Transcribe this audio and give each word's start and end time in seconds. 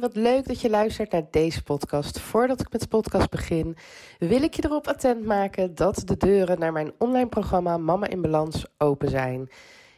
Wat 0.00 0.16
leuk 0.16 0.46
dat 0.46 0.60
je 0.60 0.70
luistert 0.70 1.12
naar 1.12 1.26
deze 1.30 1.62
podcast. 1.62 2.20
Voordat 2.20 2.60
ik 2.60 2.72
met 2.72 2.80
de 2.80 2.88
podcast 2.88 3.30
begin, 3.30 3.76
wil 4.18 4.42
ik 4.42 4.54
je 4.54 4.64
erop 4.64 4.88
attent 4.88 5.24
maken 5.24 5.74
dat 5.74 6.02
de 6.04 6.16
deuren 6.16 6.58
naar 6.58 6.72
mijn 6.72 6.92
online 6.98 7.28
programma 7.28 7.76
Mama 7.76 8.08
in 8.08 8.20
Balans 8.20 8.64
open 8.78 9.08
zijn. 9.08 9.48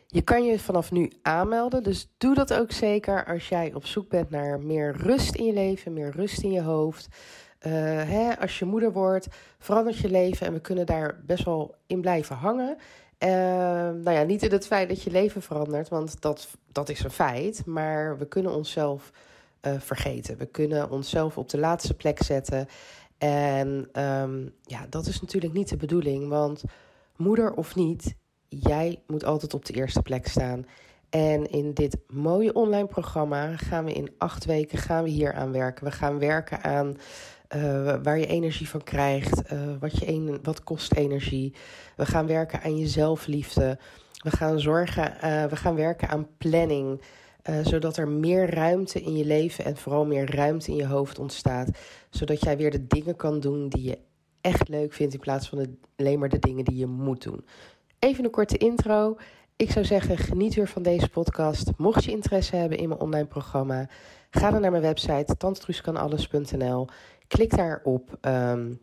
Je 0.07 0.23
kan 0.23 0.45
je 0.45 0.59
vanaf 0.59 0.91
nu 0.91 1.13
aanmelden, 1.23 1.83
dus 1.83 2.09
doe 2.19 2.35
dat 2.35 2.55
ook 2.55 2.73
zeker 2.73 3.27
als 3.27 3.49
jij 3.49 3.75
op 3.75 3.87
zoek 3.87 4.09
bent 4.09 4.31
naar 4.31 4.61
meer 4.61 4.97
rust 4.97 5.35
in 5.35 5.45
je 5.45 5.53
leven, 5.53 5.93
meer 5.93 6.11
rust 6.11 6.43
in 6.43 6.53
je 6.53 6.63
hoofd. 6.63 7.09
Uh, 7.67 7.73
hè, 8.03 8.39
als 8.41 8.59
je 8.59 8.65
moeder 8.65 8.93
wordt, 8.93 9.27
verandert 9.59 9.99
je 9.99 10.11
leven 10.11 10.47
en 10.47 10.53
we 10.53 10.61
kunnen 10.61 10.87
daar 10.87 11.21
best 11.27 11.45
wel 11.45 11.75
in 11.87 12.01
blijven 12.01 12.37
hangen. 12.37 12.77
Uh, 13.19 13.31
nou 14.03 14.11
ja, 14.11 14.23
niet 14.23 14.43
in 14.43 14.51
het 14.51 14.67
feit 14.67 14.89
dat 14.89 15.03
je 15.03 15.11
leven 15.11 15.43
verandert, 15.43 15.89
want 15.89 16.21
dat, 16.21 16.49
dat 16.73 16.89
is 16.89 17.05
een 17.05 17.11
feit. 17.11 17.63
Maar 17.67 18.19
we 18.19 18.27
kunnen 18.27 18.55
onszelf 18.55 19.13
uh, 19.63 19.73
vergeten. 19.79 20.37
We 20.37 20.47
kunnen 20.47 20.91
onszelf 20.91 21.39
op 21.39 21.49
de 21.49 21.59
laatste 21.59 21.95
plek 21.95 22.23
zetten. 22.23 22.67
En 23.19 23.89
um, 24.03 24.55
ja, 24.63 24.87
dat 24.91 25.07
is 25.07 25.21
natuurlijk 25.21 25.53
niet 25.53 25.69
de 25.69 25.77
bedoeling. 25.77 26.29
Want 26.29 26.63
moeder 27.17 27.55
of 27.55 27.75
niet, 27.75 28.15
jij 28.49 29.03
moet 29.07 29.25
altijd 29.25 29.55
op 29.55 29.65
de 29.65 29.73
eerste 29.73 30.03
plek 30.03 30.27
staan. 30.27 30.67
En 31.11 31.51
in 31.51 31.75
dit 31.75 31.97
mooie 32.07 32.53
online 32.53 32.87
programma 32.87 33.57
gaan 33.57 33.85
we 33.85 33.93
in 33.93 34.11
acht 34.19 34.45
weken 34.45 34.79
gaan 34.79 35.05
we 35.05 35.11
hier 35.11 35.33
aan 35.33 35.53
werken. 35.53 35.85
We 35.85 35.91
gaan 35.91 36.19
werken 36.19 36.63
aan 36.63 36.97
uh, 37.57 37.95
waar 38.03 38.19
je 38.19 38.27
energie 38.27 38.69
van 38.69 38.83
krijgt, 38.83 39.53
uh, 39.53 39.61
wat, 39.81 39.99
je 39.99 40.09
een, 40.09 40.39
wat 40.43 40.63
kost 40.63 40.93
energie. 40.93 41.55
We 41.97 42.07
gaan 42.07 42.27
werken 42.27 42.63
aan 42.63 42.77
je 42.77 42.87
zelfliefde. 42.87 43.79
We 44.23 44.31
gaan, 44.31 44.61
zorgen, 44.61 45.17
we 45.49 45.57
gaan 45.57 45.75
werken 45.75 46.09
aan 46.09 46.29
planning. 46.39 47.01
Zodat 47.63 47.97
er 47.97 48.09
meer 48.09 48.55
ruimte 48.55 49.01
in 49.01 49.17
je 49.17 49.25
leven 49.25 49.65
en 49.65 49.77
vooral 49.77 50.07
meer 50.07 50.35
ruimte 50.35 50.71
in 50.71 50.77
je 50.77 50.87
hoofd 50.87 51.19
ontstaat. 51.19 51.71
Zodat 52.11 52.41
jij 52.43 52.57
weer 52.57 52.71
de 52.71 52.87
dingen 52.87 53.17
kan 53.17 53.41
doen 53.41 53.69
die 53.69 53.83
je 53.83 53.99
echt 54.41 54.69
leuk 54.69 54.93
vindt. 54.93 55.15
In 55.15 55.21
plaats 55.21 55.49
van 55.49 55.77
alleen 55.97 56.19
maar 56.19 56.29
de 56.29 56.39
dingen 56.39 56.65
die 56.65 56.77
je 56.77 56.87
moet 56.87 57.23
doen. 57.23 57.45
Even 57.99 58.25
een 58.25 58.31
korte 58.31 58.57
intro. 58.57 59.17
Ik 59.57 59.71
zou 59.71 59.85
zeggen, 59.85 60.19
geniet 60.19 60.55
weer 60.55 60.69
van 60.69 60.83
deze 60.83 61.09
podcast. 61.09 61.71
Mocht 61.77 62.05
je 62.05 62.11
interesse 62.11 62.57
hebben 62.57 62.79
in 62.79 62.89
mijn 62.89 63.01
online 63.01 63.27
programma, 63.27 63.89
ga 64.31 64.51
dan 64.51 64.61
naar 64.61 64.71
mijn 64.71 64.83
website 64.83 65.37
tantetruuskanalles.nl. 65.37 66.89
Klik 67.29 67.57
daar 67.57 67.81
op 67.85 68.19
um, 68.21 68.81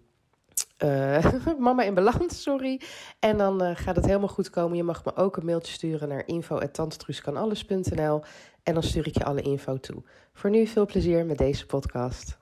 uh, 0.84 1.26
Mama 1.60 1.84
in 1.84 1.94
Balans, 1.94 2.42
sorry. 2.42 2.82
En 3.20 3.38
dan 3.38 3.64
uh, 3.64 3.70
gaat 3.74 3.96
het 3.96 4.06
helemaal 4.06 4.28
goed 4.28 4.50
komen. 4.50 4.78
Je 4.78 4.84
mag 4.84 5.06
me 5.06 5.16
ook 5.16 5.38
een 5.38 5.46
mailtje 5.46 5.74
sturen 5.74 6.10
naar 6.10 6.28
info.tantetruuskanalles.nl 6.28 8.22
en 8.64 8.74
dan 8.74 8.84
stuur 8.84 9.08
ik 9.08 9.18
je 9.18 9.26
alle 9.26 9.42
info 9.42 9.78
toe. 9.78 10.04
Voor 10.34 10.50
nu 10.50 10.68
veel 10.68 10.86
plezier 10.86 11.26
met 11.26 11.38
deze 11.38 11.66
podcast. 11.66 12.38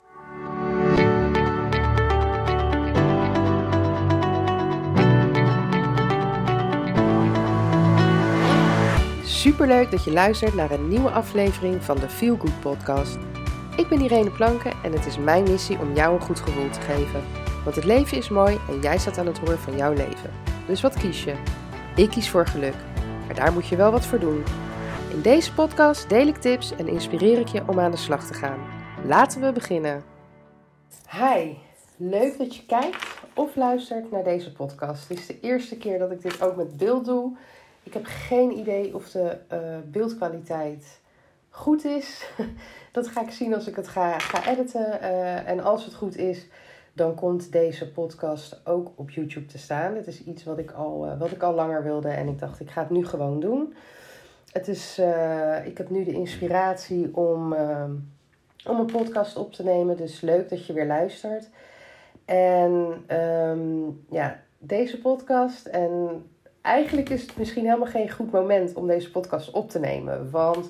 Superleuk 9.26 9.92
dat 9.92 10.04
je 10.04 10.12
luistert 10.12 10.54
naar 10.54 10.72
een 10.72 10.88
nieuwe 10.88 11.10
aflevering 11.10 11.84
van 11.84 11.98
de 11.98 12.10
Feel 12.10 12.38
Good 12.38 12.60
Podcast. 12.60 13.18
Ik 13.76 13.88
ben 13.88 14.02
Irene 14.02 14.32
Planken 14.32 14.74
en 14.84 14.92
het 14.92 15.06
is 15.06 15.18
mijn 15.18 15.44
missie 15.44 15.80
om 15.80 15.94
jou 15.94 16.16
een 16.16 16.22
goed 16.22 16.40
gevoel 16.40 16.70
te 16.70 16.82
geven. 16.82 17.43
Want 17.64 17.76
het 17.76 17.86
leven 17.86 18.18
is 18.18 18.30
mooi 18.30 18.60
en 18.70 18.80
jij 18.80 18.98
staat 18.98 19.18
aan 19.18 19.26
het 19.26 19.38
roer 19.38 19.58
van 19.58 19.78
jouw 19.78 19.94
leven. 19.94 20.32
Dus 20.68 20.82
wat 20.82 20.98
kies 20.98 21.24
je? 21.24 21.36
Ik 21.96 22.10
kies 22.10 22.30
voor 22.30 22.48
geluk, 22.48 22.76
maar 23.26 23.36
daar 23.36 23.54
moet 23.54 23.68
je 23.68 23.76
wel 23.76 23.92
wat 23.92 24.06
voor 24.06 24.20
doen. 24.20 24.44
In 25.10 25.22
deze 25.22 25.54
podcast 25.54 26.10
deel 26.10 26.28
ik 26.28 26.38
tips 26.38 26.76
en 26.76 26.88
inspireer 26.88 27.40
ik 27.40 27.48
je 27.48 27.68
om 27.68 27.80
aan 27.80 27.92
de 27.92 27.98
slag 27.98 28.28
te 28.28 28.34
gaan. 28.34 28.60
Laten 29.06 29.42
we 29.42 29.52
beginnen. 29.52 30.04
Hi, 31.10 31.54
leuk 31.98 32.38
dat 32.38 32.56
je 32.56 32.66
kijkt 32.66 33.06
of 33.34 33.56
luistert 33.56 34.12
naar 34.12 34.24
deze 34.24 34.52
podcast. 34.52 35.10
Het 35.10 35.20
is 35.20 35.26
de 35.26 35.40
eerste 35.40 35.78
keer 35.78 36.00
dat 36.00 36.12
ik 36.12 36.22
dit 36.22 36.42
ook 36.42 36.56
met 36.56 36.78
beeld 36.78 37.06
doe. 37.06 37.38
Ik 37.84 37.94
heb 37.94 38.06
geen 38.06 38.58
idee 38.58 38.96
of 38.96 39.10
de 39.10 39.38
uh, 39.54 39.60
beeldkwaliteit 39.86 41.02
goed 41.50 41.86
is. 41.86 42.26
Dat 42.92 43.08
ga 43.08 43.22
ik 43.22 43.32
zien 43.32 43.54
als 43.54 43.68
ik 43.68 43.76
het 43.76 43.88
ga, 43.88 44.20
ga 44.20 44.52
editen. 44.52 45.00
Uh, 45.02 45.50
en 45.50 45.60
als 45.60 45.86
het 45.86 45.94
goed 45.94 46.18
is, 46.18 46.48
dan 46.94 47.16
komt 47.16 47.52
deze 47.52 47.92
podcast 47.92 48.62
ook 48.66 48.92
op 48.96 49.10
YouTube 49.10 49.46
te 49.46 49.58
staan. 49.58 49.96
Het 49.96 50.08
is 50.08 50.24
iets 50.24 50.44
wat 50.44 50.58
ik 50.58 50.72
al, 50.72 51.06
uh, 51.06 51.20
wat 51.20 51.32
ik 51.32 51.44
al 51.44 51.54
langer 51.54 51.84
wilde 51.84 52.10
en 52.10 52.28
ik 52.28 52.40
dacht, 52.40 52.60
ik 52.60 52.70
ga 52.70 52.82
het 52.82 52.90
nu 52.90 53.06
gewoon 53.06 53.40
doen. 53.40 53.74
Het 54.52 54.68
is, 54.68 54.98
uh, 55.00 55.66
ik 55.66 55.78
heb 55.78 55.90
nu 55.90 56.04
de 56.04 56.14
inspiratie 56.14 57.16
om, 57.16 57.54
om 58.66 58.80
een 58.80 58.92
podcast 58.92 59.38
op 59.38 59.54
te 59.54 59.64
nemen. 59.64 59.98
Dus 59.98 60.22
leuk 60.22 60.50
dat 60.50 60.66
je 60.66 60.74
weer 60.74 60.86
luistert. 60.86 61.50
En 62.26 63.04
um, 63.18 64.06
ja, 64.10 64.40
deze 64.58 65.02
podcast. 65.02 65.66
En 65.66 66.24
eigenlijk 66.62 67.10
is 67.10 67.22
het 67.22 67.38
misschien 67.38 67.66
helemaal 67.66 67.88
geen 67.88 68.12
goed 68.12 68.32
moment 68.32 68.74
om 68.74 68.88
deze 68.88 69.12
podcast 69.12 69.52
op 69.52 69.70
te 69.70 69.80
nemen. 69.80 70.32
Want 70.32 70.70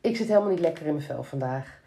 ik 0.00 0.16
zit 0.16 0.28
helemaal 0.28 0.50
niet 0.50 0.60
lekker 0.60 0.86
in 0.86 0.94
mijn 0.94 1.06
vel 1.06 1.22
vandaag. 1.22 1.79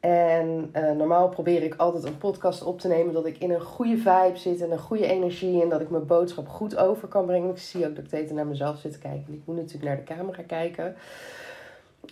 En 0.00 0.70
uh, 0.76 0.90
normaal 0.90 1.28
probeer 1.28 1.62
ik 1.62 1.74
altijd 1.76 2.04
een 2.04 2.18
podcast 2.18 2.62
op 2.62 2.80
te 2.80 2.88
nemen 2.88 3.14
dat 3.14 3.26
ik 3.26 3.38
in 3.38 3.50
een 3.50 3.60
goede 3.60 3.96
vibe 3.96 4.36
zit 4.36 4.60
en 4.60 4.70
een 4.70 4.78
goede 4.78 5.06
energie 5.06 5.62
en 5.62 5.68
dat 5.68 5.80
ik 5.80 5.90
mijn 5.90 6.06
boodschap 6.06 6.48
goed 6.48 6.76
over 6.76 7.08
kan 7.08 7.26
brengen. 7.26 7.50
Ik 7.50 7.58
zie 7.58 7.86
ook 7.86 7.94
dat 7.94 8.04
ik 8.04 8.10
tegen 8.10 8.34
naar 8.34 8.46
mezelf 8.46 8.78
zit 8.78 8.92
te 8.92 8.98
kijken. 8.98 9.34
Ik 9.34 9.42
moet 9.44 9.56
natuurlijk 9.56 9.84
naar 9.84 9.96
de 9.96 10.14
camera 10.14 10.42
kijken. 10.42 10.96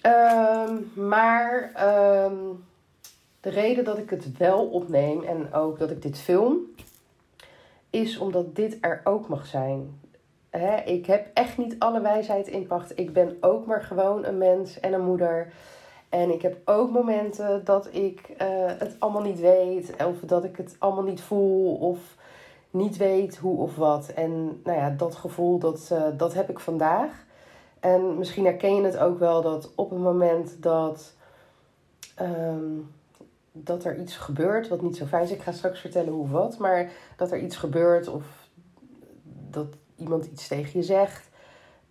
Um, 0.02 0.90
maar 1.08 1.72
um, 2.24 2.64
de 3.40 3.50
reden 3.50 3.84
dat 3.84 3.98
ik 3.98 4.10
het 4.10 4.36
wel 4.36 4.66
opneem 4.66 5.22
en 5.22 5.52
ook 5.52 5.78
dat 5.78 5.90
ik 5.90 6.02
dit 6.02 6.18
film, 6.18 6.56
is 7.90 8.18
omdat 8.18 8.56
dit 8.56 8.78
er 8.80 9.00
ook 9.04 9.28
mag 9.28 9.46
zijn. 9.46 10.00
Ik 10.84 11.06
heb 11.06 11.30
echt 11.34 11.58
niet 11.58 11.76
alle 11.78 12.00
wijsheid 12.00 12.46
in 12.46 12.66
pacht. 12.66 12.98
Ik 12.98 13.12
ben 13.12 13.36
ook 13.40 13.66
maar 13.66 13.82
gewoon 13.82 14.24
een 14.24 14.38
mens 14.38 14.80
en 14.80 14.92
een 14.92 15.04
moeder. 15.04 15.52
En 16.08 16.32
ik 16.32 16.42
heb 16.42 16.56
ook 16.64 16.90
momenten 16.90 17.64
dat 17.64 17.88
ik 17.94 18.28
uh, 18.28 18.36
het 18.66 18.96
allemaal 18.98 19.22
niet 19.22 19.40
weet. 19.40 19.94
Of 20.06 20.16
dat 20.20 20.44
ik 20.44 20.56
het 20.56 20.76
allemaal 20.78 21.04
niet 21.04 21.20
voel. 21.20 21.74
Of 21.74 21.98
niet 22.70 22.96
weet 22.96 23.36
hoe 23.36 23.58
of 23.58 23.76
wat. 23.76 24.08
En 24.08 24.60
nou 24.64 24.78
ja, 24.78 24.90
dat 24.90 25.14
gevoel, 25.14 25.58
dat, 25.58 25.90
uh, 25.92 26.02
dat 26.16 26.34
heb 26.34 26.50
ik 26.50 26.58
vandaag. 26.58 27.24
En 27.80 28.18
misschien 28.18 28.44
herken 28.44 28.74
je 28.74 28.82
het 28.82 28.98
ook 28.98 29.18
wel 29.18 29.42
dat 29.42 29.72
op 29.74 29.90
het 29.90 29.98
moment 29.98 30.62
dat, 30.62 31.14
um, 32.20 32.94
dat 33.52 33.84
er 33.84 33.98
iets 33.98 34.16
gebeurt 34.16 34.68
wat 34.68 34.82
niet 34.82 34.96
zo 34.96 35.04
fijn 35.04 35.22
is. 35.22 35.30
Ik 35.30 35.42
ga 35.42 35.52
straks 35.52 35.80
vertellen 35.80 36.12
hoe 36.12 36.28
wat. 36.28 36.58
Maar 36.58 36.90
dat 37.16 37.30
er 37.32 37.38
iets 37.38 37.56
gebeurt 37.56 38.08
of 38.08 38.24
dat 39.50 39.66
iemand 39.96 40.24
iets 40.26 40.48
tegen 40.48 40.70
je 40.72 40.82
zegt, 40.82 41.28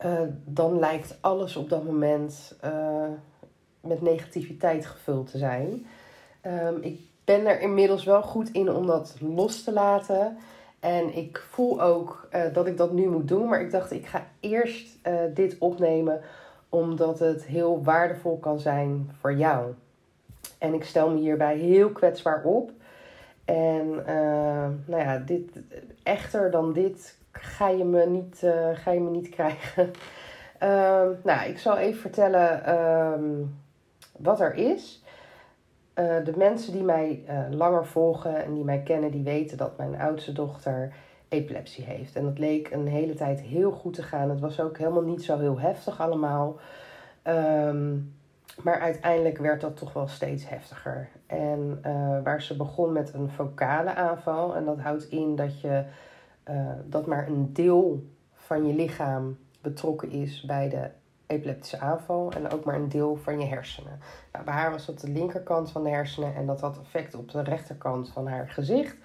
uh, 0.05 0.19
dan 0.45 0.79
lijkt 0.79 1.17
alles 1.21 1.55
op 1.55 1.69
dat 1.69 1.83
moment 1.83 2.57
met 3.85 4.01
negativiteit 4.01 4.85
gevuld 4.85 5.31
te 5.31 5.38
zijn. 5.38 5.85
Um, 6.46 6.78
ik 6.81 7.00
ben 7.23 7.46
er 7.46 7.59
inmiddels 7.59 8.03
wel 8.03 8.22
goed 8.22 8.51
in 8.51 8.69
om 8.69 8.85
dat 8.85 9.16
los 9.19 9.63
te 9.63 9.73
laten. 9.73 10.38
En 10.79 11.16
ik 11.16 11.46
voel 11.50 11.81
ook 11.81 12.28
uh, 12.34 12.41
dat 12.53 12.68
ik 12.68 12.78
dat 12.78 12.91
nu 12.91 13.09
moet 13.09 13.28
doen. 13.28 13.50
Maar 13.50 13.62
ik 13.62 13.72
dacht, 13.72 13.91
ik 13.91 14.06
ga 14.06 14.28
eerst 14.40 14.97
dit 15.34 15.56
opnemen 15.59 16.22
omdat 16.69 17.19
het 17.19 17.44
heel 17.44 17.84
waardevol 17.84 18.38
kan 18.38 18.59
zijn 18.59 19.12
voor 19.19 19.34
jou. 19.34 19.74
En 20.57 20.74
ik 20.74 20.84
stel 20.84 21.09
me 21.09 21.19
hierbij 21.19 21.57
heel 21.57 21.90
kwetsbaar 21.90 22.44
op. 22.44 22.72
En 23.45 23.90
nou 24.85 25.01
ja, 25.01 25.18
dit, 25.18 25.51
echter 26.03 26.51
dan 26.51 26.74
dit 26.74 27.18
ga 27.31 27.69
je 27.69 27.84
me 27.84 28.06
niet, 28.06 28.45
ga 28.74 28.91
je 28.91 29.00
me 29.00 29.09
niet 29.09 29.29
krijgen. 29.29 29.91
um, 30.63 31.18
nou, 31.29 31.50
ik 31.50 31.57
zal 31.57 31.78
even 31.78 32.00
vertellen 32.01 32.79
um, 32.79 33.56
wat 34.17 34.39
er 34.39 34.55
is. 34.55 35.03
Uh, 35.95 36.23
de 36.23 36.33
mensen 36.37 36.73
die 36.73 36.83
mij 36.83 37.23
uh, 37.29 37.39
langer 37.50 37.85
volgen 37.85 38.44
en 38.44 38.53
die 38.53 38.63
mij 38.63 38.81
kennen, 38.81 39.12
die 39.12 39.23
weten 39.23 39.57
dat 39.57 39.77
mijn 39.77 40.00
oudste 40.00 40.31
dochter 40.31 40.94
epilepsie 41.27 41.83
heeft. 41.83 42.15
En 42.15 42.23
dat 42.23 42.39
leek 42.39 42.71
een 42.71 42.88
hele 42.88 43.13
tijd 43.13 43.39
heel 43.39 43.71
goed 43.71 43.94
te 43.94 44.03
gaan. 44.03 44.29
Het 44.29 44.39
was 44.39 44.59
ook 44.59 44.77
helemaal 44.77 45.03
niet 45.03 45.23
zo 45.23 45.39
heel 45.39 45.59
heftig 45.59 46.01
allemaal. 46.01 46.59
Um, 47.23 48.13
maar 48.63 48.79
uiteindelijk 48.79 49.38
werd 49.38 49.62
dat 49.62 49.77
toch 49.77 49.94
wel 49.94 50.07
steeds 50.07 50.50
heftiger. 50.50 51.09
En 51.27 51.81
uh, 51.85 52.23
waar 52.23 52.41
ze 52.41 52.56
begon 52.56 52.91
met 52.91 53.13
een 53.13 53.29
vocale 53.29 53.94
aanval. 53.94 54.56
En 54.56 54.65
dat 54.65 54.79
houdt 54.79 55.09
in 55.09 55.35
dat 55.35 55.61
je 55.61 55.83
dat 56.85 57.06
maar 57.06 57.27
een 57.27 57.53
deel 57.53 58.03
van 58.33 58.68
je 58.68 58.73
lichaam 58.73 59.38
betrokken 59.61 60.11
is 60.11 60.41
bij 60.41 60.69
de 60.69 60.89
epileptische 61.27 61.80
aanval 61.80 62.31
en 62.31 62.51
ook 62.51 62.63
maar 62.63 62.75
een 62.75 62.89
deel 62.89 63.16
van 63.16 63.39
je 63.39 63.45
hersenen. 63.45 64.00
Nou, 64.31 64.45
bij 64.45 64.54
haar 64.54 64.72
was 64.72 64.86
dat 64.86 65.00
de 65.00 65.10
linkerkant 65.10 65.72
van 65.72 65.83
de 65.83 65.89
hersenen 65.89 66.36
en 66.36 66.45
dat 66.45 66.62
had 66.62 66.80
effect 66.80 67.16
op 67.16 67.31
de 67.31 67.44
rechterkant 67.44 68.10
van 68.10 68.27
haar 68.27 68.50
gezicht. 68.50 68.95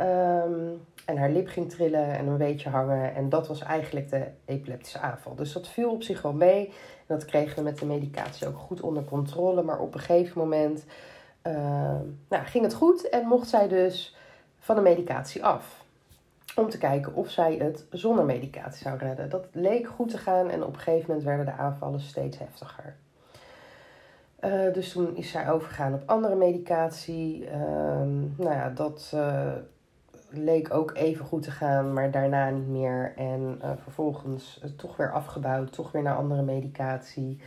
Um, 0.00 0.86
en 1.04 1.16
haar 1.16 1.30
lip 1.30 1.48
ging 1.48 1.70
trillen 1.70 2.16
en 2.16 2.26
een 2.26 2.36
beetje 2.36 2.68
hangen. 2.68 3.14
En 3.14 3.28
dat 3.28 3.48
was 3.48 3.62
eigenlijk 3.62 4.10
de 4.10 4.26
epileptische 4.44 4.98
aanval. 4.98 5.34
Dus 5.34 5.52
dat 5.52 5.68
viel 5.68 5.90
op 5.90 6.02
zich 6.02 6.22
wel 6.22 6.32
mee. 6.32 6.66
En 6.66 7.16
dat 7.16 7.24
kregen 7.24 7.56
we 7.56 7.62
met 7.62 7.78
de 7.78 7.86
medicatie 7.86 8.46
ook 8.46 8.58
goed 8.58 8.80
onder 8.80 9.04
controle. 9.04 9.62
Maar 9.62 9.78
op 9.78 9.94
een 9.94 10.00
gegeven 10.00 10.38
moment 10.38 10.84
nou, 12.28 12.44
ging 12.44 12.64
het 12.64 12.74
goed 12.74 13.08
en 13.08 13.26
mocht 13.26 13.48
zij 13.48 13.68
dus 13.68 14.16
van 14.58 14.76
de 14.76 14.82
medicatie 14.82 15.44
af. 15.44 15.84
Om 16.56 16.68
te 16.68 16.78
kijken 16.78 17.14
of 17.14 17.30
zij 17.30 17.54
het 17.54 17.84
zonder 17.90 18.24
medicatie 18.24 18.82
zou 18.82 18.98
redden. 18.98 19.30
Dat 19.30 19.46
leek 19.52 19.86
goed 19.86 20.10
te 20.10 20.18
gaan 20.18 20.50
en 20.50 20.64
op 20.64 20.74
een 20.74 20.80
gegeven 20.80 21.04
moment 21.08 21.26
werden 21.26 21.46
de 21.46 21.52
aanvallen 21.52 22.00
steeds 22.00 22.38
heftiger. 22.38 22.96
Uh, 24.40 24.72
dus 24.72 24.92
toen 24.92 25.16
is 25.16 25.30
zij 25.30 25.50
overgegaan 25.50 25.94
op 25.94 26.02
andere 26.06 26.34
medicatie. 26.34 27.44
Uh, 27.44 27.50
nou 28.36 28.50
ja, 28.50 28.70
dat 28.70 29.12
uh, 29.14 29.52
leek 30.30 30.74
ook 30.74 30.94
even 30.94 31.24
goed 31.24 31.42
te 31.42 31.50
gaan, 31.50 31.92
maar 31.92 32.10
daarna 32.10 32.50
niet 32.50 32.68
meer. 32.68 33.12
En 33.16 33.60
uh, 33.62 33.70
vervolgens 33.82 34.60
toch 34.76 34.96
weer 34.96 35.12
afgebouwd, 35.12 35.72
toch 35.72 35.92
weer 35.92 36.02
naar 36.02 36.16
andere 36.16 36.42
medicatie. 36.42 37.40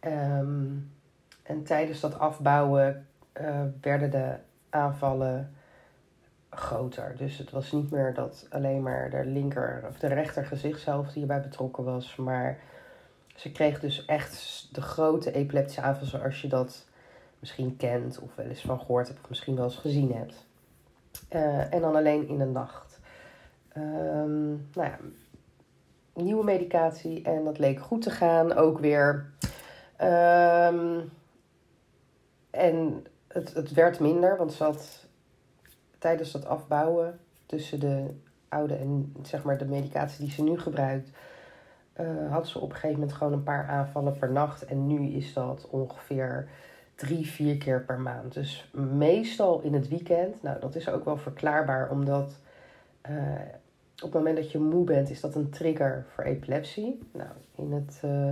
Um, 0.00 0.92
en 1.42 1.64
tijdens 1.64 2.00
dat 2.00 2.18
afbouwen 2.18 3.06
werden 3.80 4.10
de 4.10 4.34
aanvallen 4.70 5.52
groter. 6.50 7.14
Dus 7.16 7.38
het 7.38 7.50
was 7.50 7.72
niet 7.72 7.90
meer 7.90 8.14
dat 8.14 8.46
alleen 8.50 8.82
maar 8.82 9.10
de 9.10 9.24
linker 9.24 9.84
of 9.88 9.98
de 9.98 10.06
rechter 10.06 10.44
gezicht 10.44 10.80
zelf 10.80 11.12
hierbij 11.12 11.40
betrokken 11.40 11.84
was, 11.84 12.16
maar 12.16 12.58
ze 13.34 13.52
kreeg 13.52 13.80
dus 13.80 14.04
echt 14.04 14.68
de 14.72 14.82
grote 14.82 15.32
epileptische 15.32 15.80
aanval 15.80 16.06
zoals 16.06 16.40
je 16.40 16.48
dat 16.48 16.86
misschien 17.38 17.76
kent 17.76 18.18
of 18.18 18.34
wel 18.34 18.46
eens 18.46 18.60
van 18.60 18.78
gehoord 18.78 19.08
hebt 19.08 19.20
of 19.22 19.28
misschien 19.28 19.56
wel 19.56 19.64
eens 19.64 19.76
gezien 19.76 20.12
hebt. 20.12 20.46
Uh, 21.32 21.74
en 21.74 21.80
dan 21.80 21.96
alleen 21.96 22.28
in 22.28 22.38
de 22.38 22.44
nacht. 22.44 23.00
Um, 23.76 24.68
nou 24.74 24.88
ja, 24.88 24.98
nieuwe 26.14 26.44
medicatie 26.44 27.22
en 27.22 27.44
dat 27.44 27.58
leek 27.58 27.80
goed 27.80 28.02
te 28.02 28.10
gaan. 28.10 28.52
Ook 28.52 28.78
weer. 28.78 29.30
Um, 30.02 31.10
en 32.50 33.06
het, 33.28 33.54
het 33.54 33.72
werd 33.72 34.00
minder, 34.00 34.36
want 34.36 34.52
ze 34.52 34.64
had 34.64 35.06
tijdens 35.98 36.32
dat 36.32 36.46
afbouwen 36.46 37.18
tussen 37.46 37.80
de 37.80 38.14
oude 38.48 38.74
en 38.74 39.14
zeg 39.22 39.44
maar 39.44 39.58
de 39.58 39.64
medicatie 39.64 40.24
die 40.24 40.34
ze 40.34 40.42
nu 40.42 40.58
gebruikt, 40.58 41.10
uh, 42.00 42.32
had 42.32 42.48
ze 42.48 42.58
op 42.58 42.68
een 42.68 42.74
gegeven 42.74 42.98
moment 42.98 43.16
gewoon 43.16 43.32
een 43.32 43.42
paar 43.42 43.66
aanvallen 43.66 44.18
per 44.18 44.32
nacht. 44.32 44.64
En 44.64 44.86
nu 44.86 45.08
is 45.08 45.32
dat 45.32 45.68
ongeveer 45.70 46.48
drie, 46.94 47.26
vier 47.26 47.56
keer 47.56 47.84
per 47.84 48.00
maand. 48.00 48.34
Dus 48.34 48.70
meestal 48.72 49.60
in 49.60 49.74
het 49.74 49.88
weekend. 49.88 50.42
Nou, 50.42 50.60
dat 50.60 50.74
is 50.74 50.88
ook 50.88 51.04
wel 51.04 51.16
verklaarbaar, 51.16 51.90
omdat 51.90 52.38
uh, 53.10 53.16
op 53.94 54.12
het 54.12 54.12
moment 54.12 54.36
dat 54.36 54.52
je 54.52 54.58
moe 54.58 54.84
bent, 54.84 55.10
is 55.10 55.20
dat 55.20 55.34
een 55.34 55.50
trigger 55.50 56.04
voor 56.08 56.24
epilepsie. 56.24 57.08
Nou, 57.12 57.30
in 57.54 57.72
het 57.72 58.00
uh, 58.04 58.30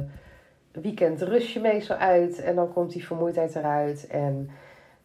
weekend 0.82 1.22
rust 1.22 1.48
je 1.48 1.60
meestal 1.60 1.96
uit 1.96 2.40
en 2.40 2.54
dan 2.54 2.72
komt 2.72 2.92
die 2.92 3.06
vermoeidheid 3.06 3.54
eruit. 3.56 4.06
En 4.06 4.50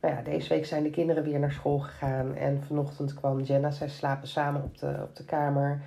nou 0.01 0.15
ja, 0.15 0.21
deze 0.21 0.49
week 0.49 0.65
zijn 0.65 0.83
de 0.83 0.89
kinderen 0.89 1.23
weer 1.23 1.39
naar 1.39 1.51
school 1.51 1.79
gegaan. 1.79 2.35
En 2.35 2.63
vanochtend 2.63 3.13
kwam 3.13 3.41
Jenna, 3.41 3.71
zij 3.71 3.89
slapen 3.89 4.27
samen 4.27 4.63
op 4.63 4.77
de, 4.77 4.99
op 5.01 5.15
de 5.15 5.25
kamer. 5.25 5.81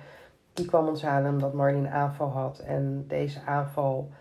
Die 0.53 0.65
kwam 0.65 0.87
ons 0.87 1.01
halen 1.01 1.31
omdat 1.31 1.53
Marley 1.53 1.79
een 1.79 1.89
aanval 1.89 2.29
had. 2.29 2.59
En 2.59 3.05
deze 3.07 3.41
aanval 3.41 4.11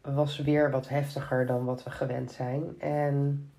was 0.00 0.38
weer 0.38 0.70
wat 0.70 0.88
heftiger 0.88 1.46
dan 1.46 1.64
wat 1.64 1.82
we 1.82 1.90
gewend 1.90 2.32
zijn. 2.32 2.74
En 2.78 3.50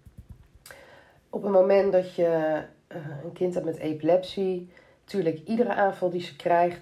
op 1.29 1.43
het 1.43 1.51
moment 1.51 1.91
dat 1.91 2.15
je 2.15 2.63
uh, 2.87 2.97
een 3.23 3.33
kind 3.33 3.53
hebt 3.53 3.65
met 3.65 3.77
epilepsie, 3.77 4.71
natuurlijk 5.01 5.47
iedere 5.47 5.73
aanval 5.73 6.09
die 6.09 6.21
ze 6.21 6.35
krijgt, 6.35 6.81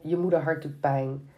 je 0.00 0.16
moederhart 0.16 0.62
doet 0.62 0.80
pijn. 0.80 1.28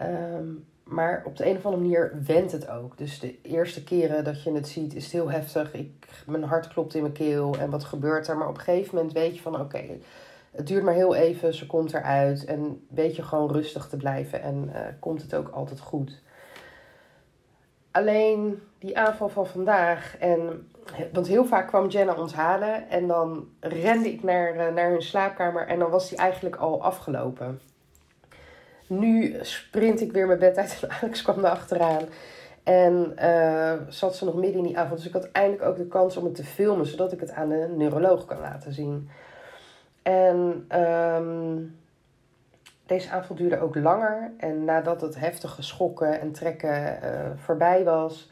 Um, 0.00 0.66
maar 0.84 1.22
op 1.26 1.36
de 1.36 1.46
een 1.46 1.56
of 1.56 1.64
andere 1.64 1.82
manier 1.82 2.22
wendt 2.26 2.52
het 2.52 2.68
ook. 2.68 2.98
Dus 2.98 3.20
de 3.20 3.40
eerste 3.42 3.84
keren 3.84 4.24
dat 4.24 4.42
je 4.42 4.52
het 4.52 4.68
ziet, 4.68 4.94
is 4.94 5.02
het 5.02 5.12
heel 5.12 5.30
heftig. 5.30 5.72
Ik, 5.72 6.08
mijn 6.26 6.42
hart 6.42 6.68
klopt 6.68 6.94
in 6.94 7.02
mijn 7.02 7.12
keel 7.12 7.56
en 7.58 7.70
wat 7.70 7.84
gebeurt 7.84 8.28
er? 8.28 8.36
Maar 8.36 8.48
op 8.48 8.54
een 8.54 8.60
gegeven 8.60 8.94
moment 8.94 9.12
weet 9.12 9.36
je 9.36 9.42
van 9.42 9.60
oké, 9.60 9.82
het 10.50 10.66
duurt 10.66 10.84
maar 10.84 10.94
heel 10.94 11.14
even, 11.14 11.54
ze 11.54 11.66
komt 11.66 11.94
eruit. 11.94 12.44
En 12.44 12.86
weet 12.88 13.16
je 13.16 13.22
gewoon 13.22 13.52
rustig 13.52 13.88
te 13.88 13.96
blijven 13.96 14.42
en 14.42 14.70
uh, 14.74 14.80
komt 15.00 15.22
het 15.22 15.34
ook 15.34 15.48
altijd 15.48 15.80
goed. 15.80 16.22
Alleen 17.90 18.62
die 18.78 18.98
aanval 18.98 19.28
van 19.28 19.46
vandaag. 19.46 20.16
En, 20.18 20.70
want 21.12 21.26
heel 21.26 21.44
vaak 21.44 21.68
kwam 21.68 21.88
Jenna 21.88 22.14
ons 22.14 22.34
halen. 22.34 22.88
En 22.88 23.06
dan 23.06 23.48
rende 23.60 24.12
ik 24.12 24.22
naar, 24.22 24.56
uh, 24.56 24.74
naar 24.74 24.90
hun 24.90 25.02
slaapkamer. 25.02 25.66
En 25.66 25.78
dan 25.78 25.90
was 25.90 26.08
die 26.08 26.18
eigenlijk 26.18 26.56
al 26.56 26.82
afgelopen. 26.82 27.60
Nu 28.86 29.36
sprint 29.40 30.00
ik 30.00 30.12
weer 30.12 30.26
mijn 30.26 30.38
bed 30.38 30.56
uit 30.56 30.78
en 30.82 30.90
Alex 31.00 31.22
kwam 31.22 31.44
er 31.44 31.50
achteraan. 31.50 32.02
En 32.62 33.12
uh, 33.22 33.72
zat 33.88 34.16
ze 34.16 34.24
nog 34.24 34.34
midden 34.34 34.60
in 34.60 34.66
die 34.66 34.78
avond. 34.78 34.96
Dus 34.96 35.06
ik 35.06 35.12
had 35.12 35.30
eindelijk 35.32 35.62
ook 35.62 35.76
de 35.76 35.86
kans 35.86 36.16
om 36.16 36.24
het 36.24 36.34
te 36.34 36.44
filmen, 36.44 36.86
zodat 36.86 37.12
ik 37.12 37.20
het 37.20 37.30
aan 37.30 37.48
de 37.48 37.74
neuroloog 37.76 38.24
kan 38.24 38.40
laten 38.40 38.72
zien. 38.72 39.08
En 40.02 40.66
um, 40.80 41.76
deze 42.86 43.10
avond 43.10 43.38
duurde 43.38 43.60
ook 43.60 43.74
langer. 43.74 44.32
En 44.38 44.64
nadat 44.64 45.00
het 45.00 45.18
heftige 45.18 45.62
schokken 45.62 46.20
en 46.20 46.32
trekken 46.32 46.98
uh, 47.02 47.30
voorbij 47.36 47.84
was, 47.84 48.30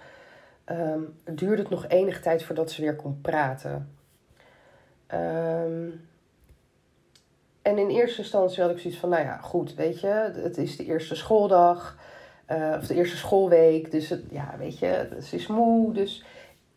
um, 0.66 1.14
duurde 1.25 1.62
het 1.62 1.70
nog 1.70 1.88
enige 1.88 2.20
tijd 2.20 2.44
voordat 2.44 2.70
ze 2.70 2.82
weer 2.82 2.96
kon 2.96 3.20
praten. 3.20 3.96
Um, 5.14 6.08
en 7.62 7.79
in 7.79 7.88
eerste 7.88 8.20
instantie 8.20 8.62
had 8.62 8.70
ik 8.70 8.79
zoiets 8.79 9.00
van, 9.00 9.09
nou 9.09 9.23
ja, 9.23 9.37
goed, 9.37 9.75
weet 9.75 10.00
je, 10.00 10.32
het 10.35 10.59
is 10.59 10.76
de 10.76 10.85
eerste 10.85 11.14
schooldag. 11.14 11.97
Uh, 12.49 12.75
of 12.79 12.87
de 12.87 12.94
eerste 12.94 13.17
schoolweek. 13.17 13.91
Dus 13.91 14.14
ja, 14.31 14.55
weet 14.59 14.79
je, 14.79 15.09
ze 15.23 15.37
is 15.37 15.47
moe. 15.47 15.93
Dus 15.93 16.25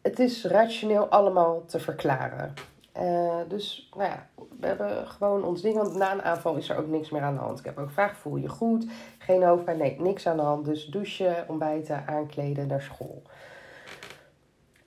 het 0.02 0.20
is 0.20 0.46
rationeel 0.46 1.08
allemaal 1.08 1.66
te 1.66 1.80
verklaren. 1.80 2.54
Uh, 3.00 3.40
dus 3.48 3.90
nou 3.96 4.10
ja, 4.10 4.28
we 4.60 4.68
hebben 4.68 5.08
gewoon 5.08 5.44
ons 5.44 5.62
ding. 5.62 5.76
Want 5.76 5.96
na 5.96 6.12
een 6.12 6.22
aanval 6.22 6.56
is 6.56 6.70
er 6.70 6.78
ook 6.78 6.88
niks 6.88 7.10
meer 7.10 7.22
aan 7.22 7.34
de 7.34 7.40
hand. 7.40 7.60
Ik 7.60 7.66
heb 7.66 7.78
ook 7.78 7.88
gevraagd, 7.88 8.18
voel 8.18 8.36
je 8.36 8.50
goed? 8.50 8.86
Geen 9.18 9.44
hoofdpijn? 9.44 9.78
Nee, 9.78 9.96
niks 10.00 10.28
aan 10.28 10.38
de 10.38 10.44
hand. 10.44 10.66
Dus 10.66 10.86
douchen, 10.86 11.46
ontbijten, 11.48 12.08
aankleden, 12.08 12.68
naar 12.68 12.82
school. 12.82 13.22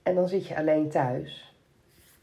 En 0.02 0.14
dan 0.14 0.28
zit 0.28 0.46
je 0.46 0.56
alleen 0.56 0.88
thuis. 0.88 1.47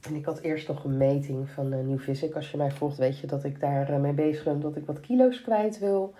En 0.06 0.16
ik 0.16 0.26
had 0.26 0.40
eerst 0.40 0.68
nog 0.68 0.84
een 0.84 0.98
meting 0.98 1.50
van 1.50 1.74
uh, 1.74 1.80
New 1.80 2.00
Physic. 2.00 2.36
Als 2.36 2.52
je 2.52 2.58
mij 2.58 2.72
volgt, 2.72 2.98
weet 2.98 3.20
je 3.20 3.28
dat 3.28 3.44
ik 3.44 3.60
daar 3.60 4.06
uh, 4.06 4.10
bezig 4.10 4.44
ben. 4.44 4.60
Dat 4.60 4.76
ik 4.76 4.86
wat 4.86 5.00
kilo's 5.00 5.42
kwijt 5.42 5.80
wil. 5.80 6.14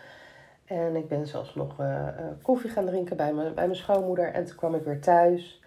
En 0.66 0.96
ik 0.96 1.08
ben 1.08 1.28
zelfs 1.28 1.56
nog 1.56 1.80
uh, 1.80 2.08
koffie 2.42 2.70
gaan 2.70 2.86
drinken 2.86 3.18
bij, 3.18 3.34
bij 3.34 3.54
mijn 3.54 3.76
schoonmoeder. 3.76 4.34
En 4.34 4.46
toen 4.46 4.56
kwam 4.56 4.76
ik 4.76 4.84
weer 4.84 5.02
thuis. 5.02 5.62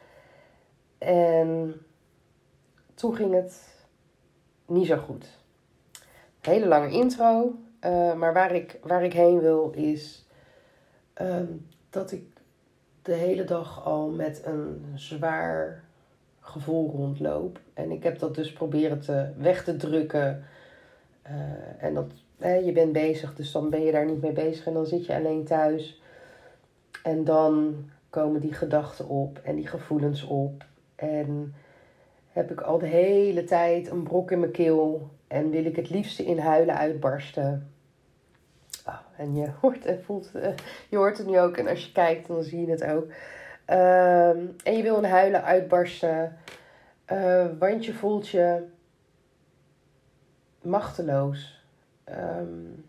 En 0.99 1.75
toen 2.94 3.15
ging 3.15 3.35
het 3.35 3.75
niet 4.66 4.87
zo 4.87 4.97
goed. 4.97 5.38
Hele 6.40 6.66
lange 6.66 6.90
intro. 6.90 7.54
maar 8.16 8.33
waar 8.33 8.54
ik, 8.54 8.78
waar 8.83 9.04
ik 9.04 9.12
heen 9.12 9.40
wil 9.40 9.71
is 9.71 10.26
um, 11.21 11.66
dat 11.90 12.12
ik 12.12 12.23
de 13.02 13.14
hele 13.14 13.45
dag 13.45 13.85
al 13.85 14.09
met 14.09 14.42
een 14.45 14.85
zwaar 14.95 15.85
gevoel 16.49 16.90
rondloop. 16.90 17.61
En 17.75 17.90
ik 17.90 18.02
heb 18.02 18.19
dat 18.19 18.35
dus 18.35 18.52
proberen 18.52 19.00
te, 19.00 19.28
weg 19.37 19.64
te 19.64 19.76
drukken. 19.76 20.45
Uh, 21.26 21.33
en 21.78 21.95
dat, 21.95 22.11
je 22.64 22.73
bent 22.73 22.93
bezig, 22.93 23.35
dus 23.35 23.52
dan 23.52 23.71
ben 23.71 23.83
je 23.83 23.93
daar 23.93 24.07
niet 24.07 24.21
mee 24.21 24.33
bezig. 24.33 24.67
En 24.67 24.73
dan 24.73 24.87
zit 24.87 25.07
je 25.07 25.14
alleen 25.14 25.45
thuis. 25.45 26.02
En 27.02 27.25
dan 27.25 27.75
komen 28.11 28.40
die 28.40 28.52
gedachten 28.52 29.09
op 29.09 29.40
en 29.43 29.57
die 29.57 29.67
gevoelens 29.67 30.23
op. 30.23 30.64
En 30.95 31.55
heb 32.28 32.50
ik 32.50 32.61
al 32.61 32.78
de 32.78 32.87
hele 32.87 33.45
tijd 33.45 33.90
een 33.90 34.02
brok 34.02 34.31
in 34.31 34.40
mijn 34.40 34.52
keel. 34.52 35.11
En 35.26 35.50
wil 35.50 35.64
ik 35.64 35.76
het 35.76 35.90
liefste 35.90 36.25
in 36.25 36.38
huilen 36.38 36.76
uitbarsten. 36.76 37.73
Oh, 38.87 38.99
en 39.17 39.37
je 39.37 39.49
hoort 39.61 39.85
en 39.85 40.02
voelt, 40.02 40.31
uh, 40.35 40.49
je 40.88 40.97
hoort 40.97 41.19
het 41.19 41.26
nu 41.26 41.40
ook. 41.40 41.57
En 41.57 41.69
als 41.69 41.85
je 41.85 41.93
kijkt, 41.93 42.26
dan 42.26 42.43
zie 42.43 42.61
je 42.61 42.71
het 42.71 42.85
ook. 42.85 43.07
Um, 43.70 44.56
en 44.64 44.76
je 44.76 44.82
wil 44.82 44.96
een 44.96 45.04
huilen 45.04 45.44
uitbarsten. 45.44 46.37
Uh, 47.12 47.46
want 47.58 47.84
je 47.84 47.94
voelt 47.94 48.28
je 48.28 48.66
machteloos. 50.62 51.64
Um, 52.08 52.87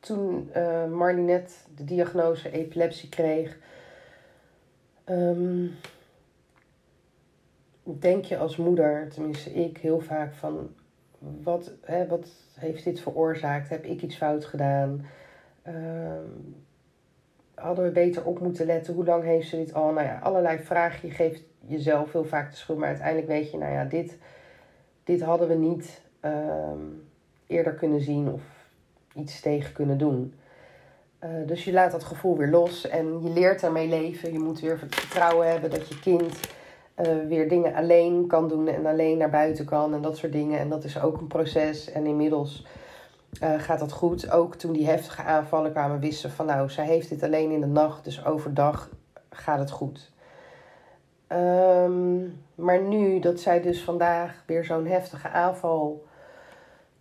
toen 0.00 0.50
uh, 0.56 0.86
Marlie 0.86 1.24
net 1.24 1.66
de 1.76 1.84
diagnose 1.84 2.50
epilepsie 2.50 3.08
kreeg, 3.08 3.58
denk 7.82 8.24
je 8.24 8.38
als 8.38 8.56
moeder, 8.56 9.08
tenminste 9.08 9.50
ik, 9.50 9.78
heel 9.78 10.00
vaak 10.00 10.34
van 10.34 10.74
wat, 11.18 11.72
hè, 11.82 12.06
wat 12.06 12.28
heeft 12.54 12.84
dit 12.84 13.00
veroorzaakt? 13.00 13.68
Heb 13.68 13.84
ik 13.84 14.02
iets 14.02 14.16
fout 14.16 14.44
gedaan? 14.44 15.06
Hadden 17.60 17.84
we 17.84 17.90
beter 17.90 18.24
op 18.24 18.40
moeten 18.40 18.66
letten? 18.66 18.94
Hoe 18.94 19.04
lang 19.04 19.24
heeft 19.24 19.48
ze 19.48 19.56
dit 19.56 19.74
al? 19.74 19.92
Nou 19.92 20.06
ja, 20.06 20.18
allerlei 20.22 20.58
vragen. 20.58 21.08
Je 21.08 21.14
geeft 21.14 21.42
jezelf 21.66 22.12
heel 22.12 22.24
vaak 22.24 22.50
de 22.50 22.56
schuld. 22.56 22.78
Maar 22.78 22.88
uiteindelijk 22.88 23.28
weet 23.28 23.50
je, 23.50 23.58
nou 23.58 23.72
ja, 23.72 23.84
dit, 23.84 24.18
dit 25.04 25.22
hadden 25.22 25.48
we 25.48 25.54
niet 25.54 26.00
um, 26.24 27.08
eerder 27.46 27.74
kunnen 27.74 28.00
zien 28.00 28.32
of 28.32 28.42
iets 29.14 29.40
tegen 29.40 29.72
kunnen 29.72 29.98
doen. 29.98 30.34
Eh, 31.18 31.30
dus 31.46 31.64
je 31.64 31.72
laat 31.72 31.92
dat 31.92 32.04
gevoel 32.04 32.36
weer 32.36 32.48
los 32.48 32.88
en 32.88 33.22
je 33.22 33.30
leert 33.30 33.60
daarmee 33.60 33.88
leven. 33.88 34.32
Je 34.32 34.38
moet 34.38 34.60
weer 34.60 34.78
vertrouwen 34.78 35.50
hebben 35.50 35.70
dat 35.70 35.88
je 35.88 36.00
kind 36.00 36.40
uh, 37.00 37.26
weer 37.28 37.48
dingen 37.48 37.74
alleen 37.74 38.26
kan 38.26 38.48
doen 38.48 38.68
en 38.68 38.86
alleen 38.86 39.18
naar 39.18 39.30
buiten 39.30 39.64
kan 39.64 39.94
en 39.94 40.02
dat 40.02 40.16
soort 40.16 40.32
dingen. 40.32 40.58
En 40.58 40.68
dat 40.68 40.84
is 40.84 41.00
ook 41.00 41.20
een 41.20 41.26
proces. 41.26 41.90
En 41.90 42.06
inmiddels 42.06 42.66
uh, 43.42 43.60
gaat 43.60 43.78
dat 43.78 43.92
goed. 43.92 44.30
Ook 44.30 44.54
toen 44.54 44.72
die 44.72 44.86
heftige 44.86 45.22
aanvallen 45.22 45.70
kwamen, 45.70 46.00
wisten 46.00 46.30
van 46.30 46.46
nou, 46.46 46.70
zij 46.70 46.86
heeft 46.86 47.08
dit 47.08 47.22
alleen 47.22 47.50
in 47.50 47.60
de 47.60 47.66
nacht, 47.66 48.04
dus 48.04 48.24
overdag 48.24 48.88
gaat 49.30 49.58
het 49.58 49.70
goed. 49.70 50.12
Um, 51.32 52.44
maar 52.54 52.80
nu 52.80 53.18
dat 53.20 53.40
zij 53.40 53.60
dus 53.60 53.82
vandaag 53.82 54.42
weer 54.46 54.64
zo'n 54.64 54.86
heftige 54.86 55.28
aanval 55.28 56.06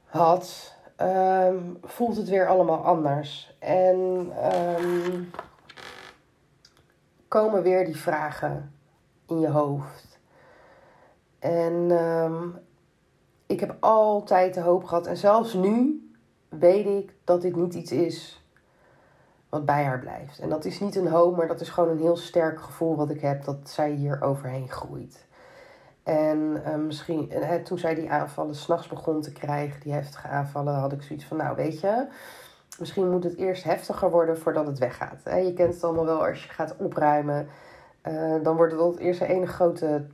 had, 0.05 0.75
um, 1.01 1.77
voelt 1.83 2.15
het 2.15 2.29
weer 2.29 2.47
allemaal 2.47 2.83
anders. 2.83 3.55
En 3.59 3.97
um, 4.81 5.31
komen 7.27 7.63
weer 7.63 7.85
die 7.85 7.97
vragen 7.97 8.73
in 9.27 9.39
je 9.39 9.49
hoofd. 9.49 10.19
En 11.39 11.91
ik 13.45 13.59
heb 13.59 13.75
altijd 13.79 14.53
de 14.53 14.61
hoop 14.61 14.83
gehad, 14.83 15.07
en 15.07 15.17
zelfs 15.17 15.53
nu 15.53 16.06
weet 16.49 16.85
ik 16.85 17.13
dat 17.23 17.41
dit 17.41 17.55
niet 17.55 17.73
iets 17.73 17.91
is 17.91 18.41
wat 19.49 19.65
bij 19.65 19.83
haar 19.83 19.99
blijft. 19.99 20.39
En 20.39 20.49
dat 20.49 20.65
is 20.65 20.79
niet 20.79 20.95
een 20.95 21.07
hoop, 21.07 21.35
maar 21.37 21.47
dat 21.47 21.61
is 21.61 21.69
gewoon 21.69 21.89
een 21.89 22.01
heel 22.01 22.17
sterk 22.17 22.61
gevoel 22.61 22.95
wat 22.95 23.09
ik 23.09 23.21
heb 23.21 23.43
dat 23.43 23.57
zij 23.63 23.91
hier 23.91 24.21
overheen 24.21 24.69
groeit. 24.69 25.25
En 26.03 26.61
uh, 26.67 26.75
misschien, 26.75 27.31
toen 27.63 27.77
zij 27.77 27.95
die 27.95 28.11
aanvallen 28.11 28.55
s'nachts 28.55 28.87
begon 28.87 29.21
te 29.21 29.31
krijgen, 29.31 29.81
die 29.81 29.93
heftige 29.93 30.27
aanvallen, 30.27 30.73
had 30.73 30.91
ik 30.91 31.01
zoiets 31.01 31.25
van: 31.25 31.37
Nou, 31.37 31.55
weet 31.55 31.79
je, 31.79 32.07
misschien 32.79 33.11
moet 33.11 33.23
het 33.23 33.35
eerst 33.35 33.63
heftiger 33.63 34.09
worden 34.09 34.37
voordat 34.37 34.67
het 34.67 34.79
weggaat. 34.79 35.21
Je 35.23 35.53
kent 35.55 35.73
het 35.73 35.83
allemaal 35.83 36.05
wel 36.05 36.25
als 36.27 36.43
je 36.43 36.49
gaat 36.49 36.75
opruimen. 36.77 37.47
Uh, 38.07 38.43
dan 38.43 38.55
wordt 38.55 38.73
het 38.73 38.97
eerst 38.97 39.21
een 39.21 39.27
ene 39.27 39.47
grote 39.47 40.05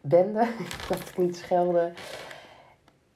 bende. 0.00 0.46
dat 0.88 0.98
ik 1.08 1.18
niet 1.18 1.36
schelden. 1.36 1.94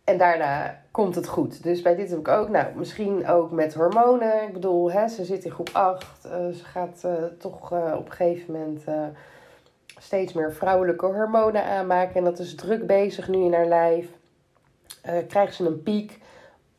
En 0.07 0.19
daarna 0.19 0.83
komt 0.91 1.15
het 1.15 1.29
goed. 1.29 1.63
Dus 1.63 1.83
bij 1.83 1.95
dit 1.95 2.11
heb 2.11 2.19
ik 2.19 2.29
ook, 2.29 2.49
nou, 2.49 2.67
misschien 2.75 3.29
ook 3.29 3.51
met 3.51 3.75
hormonen. 3.75 4.43
Ik 4.43 4.53
bedoel, 4.53 4.93
hè, 4.93 5.09
ze 5.09 5.25
zit 5.25 5.45
in 5.45 5.51
groep 5.51 5.71
8. 5.73 6.27
Uh, 6.27 6.33
ze 6.33 6.65
gaat 6.65 7.03
uh, 7.07 7.13
toch 7.39 7.73
uh, 7.73 7.95
op 7.97 8.07
een 8.07 8.13
gegeven 8.13 8.53
moment 8.53 8.85
steeds 9.99 10.33
meer 10.33 10.53
vrouwelijke 10.53 11.07
hormonen 11.07 11.65
aanmaken. 11.65 12.15
En 12.15 12.25
dat 12.25 12.39
is 12.39 12.55
druk 12.55 12.87
bezig 12.87 13.29
nu 13.29 13.45
in 13.45 13.53
haar 13.53 13.67
lijf. 13.67 14.09
krijgt 15.29 15.55
ze 15.55 15.67
een 15.67 15.83
piek. 15.83 16.21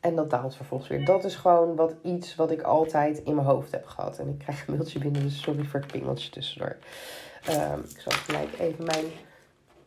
En 0.00 0.14
dat 0.14 0.30
daalt 0.30 0.56
vervolgens 0.56 0.90
weer. 0.90 1.04
Dat 1.04 1.24
is 1.24 1.36
gewoon 1.36 1.76
wat 1.76 1.94
iets 2.02 2.34
wat 2.34 2.50
ik 2.50 2.62
altijd 2.62 3.18
in 3.18 3.34
mijn 3.34 3.46
hoofd 3.46 3.72
heb 3.72 3.86
gehad. 3.86 4.18
En 4.18 4.28
ik 4.28 4.38
krijg 4.38 4.66
een 4.66 4.74
mailtje 4.74 4.98
binnen, 4.98 5.22
dus 5.22 5.42
sorry 5.42 5.64
voor 5.64 5.80
het 5.80 5.92
pingeltje 5.92 6.30
tussendoor. 6.30 6.76
Um, 7.50 7.80
ik 7.88 8.00
zal 8.00 8.12
gelijk 8.12 8.58
even 8.58 8.84
mijn 8.84 9.04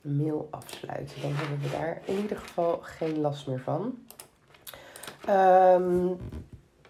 mail 0.01 0.48
afsluiten. 0.51 1.22
Dan 1.22 1.31
hebben 1.34 1.60
we 1.60 1.70
daar 1.70 2.01
in 2.05 2.17
ieder 2.17 2.38
geval 2.38 2.79
geen 2.81 3.20
last 3.20 3.48
meer 3.48 3.60
van. 3.60 3.98
Um, 5.29 6.17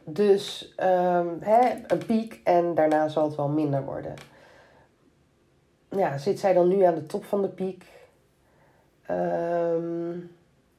dus 0.03 0.73
um, 0.79 1.37
hè, 1.39 1.69
een 1.87 2.05
piek 2.05 2.41
en 2.43 2.75
daarna 2.75 3.07
zal 3.07 3.23
het 3.23 3.35
wel 3.35 3.49
minder 3.49 3.83
worden. 3.83 4.13
Ja, 5.89 6.17
zit 6.17 6.39
zij 6.39 6.53
dan 6.53 6.67
nu 6.67 6.83
aan 6.83 6.95
de 6.95 7.05
top 7.05 7.25
van 7.25 7.41
de 7.41 7.49
piek? 7.49 7.85
Um, 9.09 10.35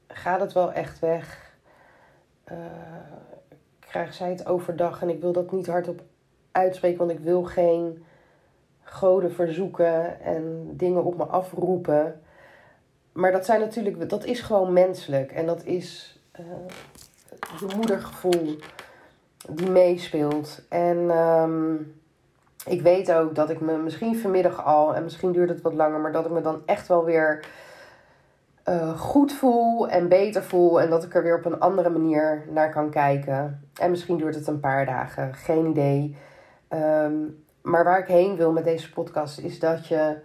gaat 0.08 0.40
het 0.40 0.52
wel 0.52 0.72
echt 0.72 0.98
weg? 0.98 1.54
Uh, 2.52 2.56
krijgt 3.78 4.14
zij 4.14 4.30
het 4.30 4.46
overdag? 4.46 5.02
En 5.02 5.08
ik 5.08 5.20
wil 5.20 5.32
dat 5.32 5.52
niet 5.52 5.66
hardop 5.66 6.02
uitspreken, 6.50 6.98
want 6.98 7.10
ik 7.10 7.18
wil 7.18 7.42
geen 7.44 8.04
goden 8.82 9.32
verzoeken 9.32 10.20
en 10.20 10.70
dingen 10.76 11.04
op 11.04 11.16
me 11.16 11.24
afroepen. 11.24 12.21
Maar 13.12 13.32
dat 13.32 13.44
zijn 13.44 13.60
natuurlijk, 13.60 14.10
dat 14.10 14.24
is 14.24 14.40
gewoon 14.40 14.72
menselijk. 14.72 15.32
En 15.32 15.46
dat 15.46 15.64
is 15.64 16.20
uh, 16.40 16.46
je 17.60 17.74
moedergevoel 17.76 18.56
die 19.48 19.70
meespeelt. 19.70 20.62
En 20.68 20.96
um, 21.18 21.94
ik 22.66 22.82
weet 22.82 23.12
ook 23.12 23.34
dat 23.34 23.50
ik 23.50 23.60
me 23.60 23.76
misschien 23.76 24.18
vanmiddag 24.18 24.64
al, 24.64 24.94
en 24.94 25.02
misschien 25.02 25.32
duurt 25.32 25.48
het 25.48 25.60
wat 25.60 25.74
langer, 25.74 26.00
maar 26.00 26.12
dat 26.12 26.24
ik 26.24 26.30
me 26.30 26.40
dan 26.40 26.62
echt 26.66 26.88
wel 26.88 27.04
weer 27.04 27.44
uh, 28.68 28.98
goed 28.98 29.32
voel 29.32 29.88
en 29.88 30.08
beter 30.08 30.42
voel. 30.42 30.80
En 30.80 30.90
dat 30.90 31.04
ik 31.04 31.14
er 31.14 31.22
weer 31.22 31.36
op 31.36 31.44
een 31.44 31.60
andere 31.60 31.90
manier 31.90 32.44
naar 32.50 32.70
kan 32.70 32.90
kijken. 32.90 33.68
En 33.80 33.90
misschien 33.90 34.16
duurt 34.16 34.34
het 34.34 34.46
een 34.46 34.60
paar 34.60 34.86
dagen, 34.86 35.34
geen 35.34 35.66
idee. 35.66 36.16
Um, 36.68 37.44
maar 37.62 37.84
waar 37.84 37.98
ik 37.98 38.06
heen 38.06 38.36
wil 38.36 38.52
met 38.52 38.64
deze 38.64 38.92
podcast 38.92 39.38
is 39.38 39.58
dat 39.58 39.86
je. 39.86 40.16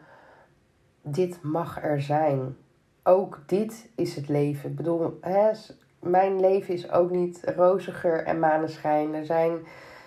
Dit 1.01 1.39
mag 1.41 1.83
er 1.83 2.01
zijn. 2.01 2.57
Ook 3.07 3.39
dit 3.45 3.89
is 3.95 4.15
het 4.15 4.27
leven. 4.27 4.69
Ik 4.69 4.75
bedoel, 4.75 5.17
hè, 5.21 5.51
mijn 5.99 6.39
leven 6.39 6.73
is 6.73 6.91
ook 6.91 7.11
niet 7.11 7.41
roziger 7.55 8.23
en 8.23 8.39
maneschijn. 8.39 9.13
Er 9.13 9.25
zijn 9.25 9.59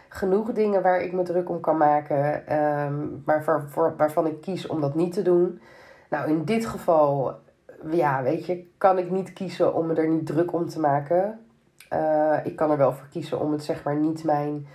genoeg 0.08 0.52
dingen 0.52 0.82
waar 0.82 1.02
ik 1.02 1.12
me 1.12 1.22
druk 1.22 1.48
om 1.48 1.60
kan 1.60 1.76
maken, 1.76 2.42
maar 3.24 3.44
voor, 3.44 3.64
voor, 3.68 3.94
waarvan 3.96 4.26
ik 4.26 4.40
kies 4.40 4.66
om 4.66 4.80
dat 4.80 4.94
niet 4.94 5.12
te 5.12 5.22
doen. 5.22 5.60
Nou, 6.10 6.28
in 6.28 6.44
dit 6.44 6.66
geval, 6.66 7.34
ja, 7.90 8.22
weet 8.22 8.46
je, 8.46 8.66
kan 8.78 8.98
ik 8.98 9.10
niet 9.10 9.32
kiezen 9.32 9.74
om 9.74 9.86
me 9.86 9.94
er 9.94 10.08
niet 10.08 10.26
druk 10.26 10.52
om 10.52 10.68
te 10.68 10.80
maken. 10.80 11.40
Uh, 11.92 12.36
ik 12.44 12.56
kan 12.56 12.70
er 12.70 12.76
wel 12.76 12.92
voor 12.92 13.08
kiezen 13.10 13.40
om 13.40 13.52
het 13.52 13.64
zeg 13.64 13.82
maar 13.84 13.96
niet 13.96 14.24
mijn 14.24 14.66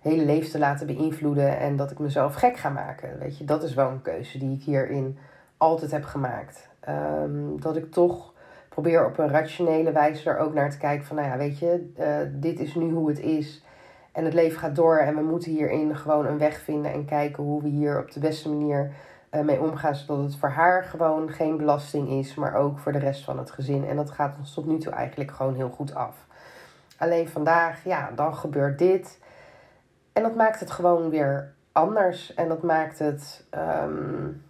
hele 0.00 0.24
leven 0.24 0.50
te 0.50 0.58
laten 0.58 0.86
beïnvloeden 0.86 1.58
en 1.58 1.76
dat 1.76 1.90
ik 1.90 1.98
mezelf 1.98 2.34
gek 2.34 2.56
ga 2.56 2.68
maken. 2.68 3.18
Weet 3.18 3.38
je, 3.38 3.44
dat 3.44 3.62
is 3.62 3.74
wel 3.74 3.90
een 3.90 4.02
keuze 4.02 4.38
die 4.38 4.56
ik 4.56 4.62
hierin 4.62 5.18
altijd 5.60 5.90
heb 5.90 6.04
gemaakt. 6.04 6.68
Um, 6.88 7.60
dat 7.60 7.76
ik 7.76 7.92
toch 7.92 8.32
probeer 8.68 9.06
op 9.06 9.18
een 9.18 9.28
rationele 9.28 9.92
wijze 9.92 10.30
er 10.30 10.38
ook 10.38 10.54
naar 10.54 10.70
te 10.70 10.78
kijken 10.78 11.06
van, 11.06 11.16
nou 11.16 11.28
ja, 11.28 11.36
weet 11.36 11.58
je, 11.58 11.92
uh, 11.98 12.16
dit 12.40 12.60
is 12.60 12.74
nu 12.74 12.90
hoe 12.90 13.08
het 13.08 13.18
is. 13.18 13.64
En 14.12 14.24
het 14.24 14.34
leven 14.34 14.58
gaat 14.58 14.76
door 14.76 14.96
en 14.96 15.14
we 15.14 15.22
moeten 15.22 15.50
hierin 15.50 15.96
gewoon 15.96 16.26
een 16.26 16.38
weg 16.38 16.60
vinden 16.60 16.92
en 16.92 17.04
kijken 17.04 17.42
hoe 17.42 17.62
we 17.62 17.68
hier 17.68 17.98
op 17.98 18.12
de 18.12 18.20
beste 18.20 18.48
manier 18.48 18.92
uh, 19.32 19.40
mee 19.40 19.60
omgaan. 19.60 19.94
Zodat 19.94 20.24
het 20.24 20.36
voor 20.36 20.48
haar 20.48 20.84
gewoon 20.84 21.30
geen 21.30 21.56
belasting 21.56 22.08
is, 22.08 22.34
maar 22.34 22.54
ook 22.54 22.78
voor 22.78 22.92
de 22.92 22.98
rest 22.98 23.24
van 23.24 23.38
het 23.38 23.50
gezin. 23.50 23.86
En 23.86 23.96
dat 23.96 24.10
gaat 24.10 24.36
ons 24.38 24.54
tot 24.54 24.66
nu 24.66 24.78
toe 24.78 24.92
eigenlijk 24.92 25.30
gewoon 25.30 25.54
heel 25.54 25.70
goed 25.70 25.94
af. 25.94 26.26
Alleen 26.98 27.28
vandaag, 27.28 27.84
ja, 27.84 28.10
dan 28.14 28.34
gebeurt 28.34 28.78
dit. 28.78 29.18
En 30.12 30.22
dat 30.22 30.34
maakt 30.34 30.60
het 30.60 30.70
gewoon 30.70 31.10
weer 31.10 31.52
anders. 31.72 32.34
En 32.34 32.48
dat 32.48 32.62
maakt 32.62 32.98
het 32.98 33.44
um, 33.84 34.42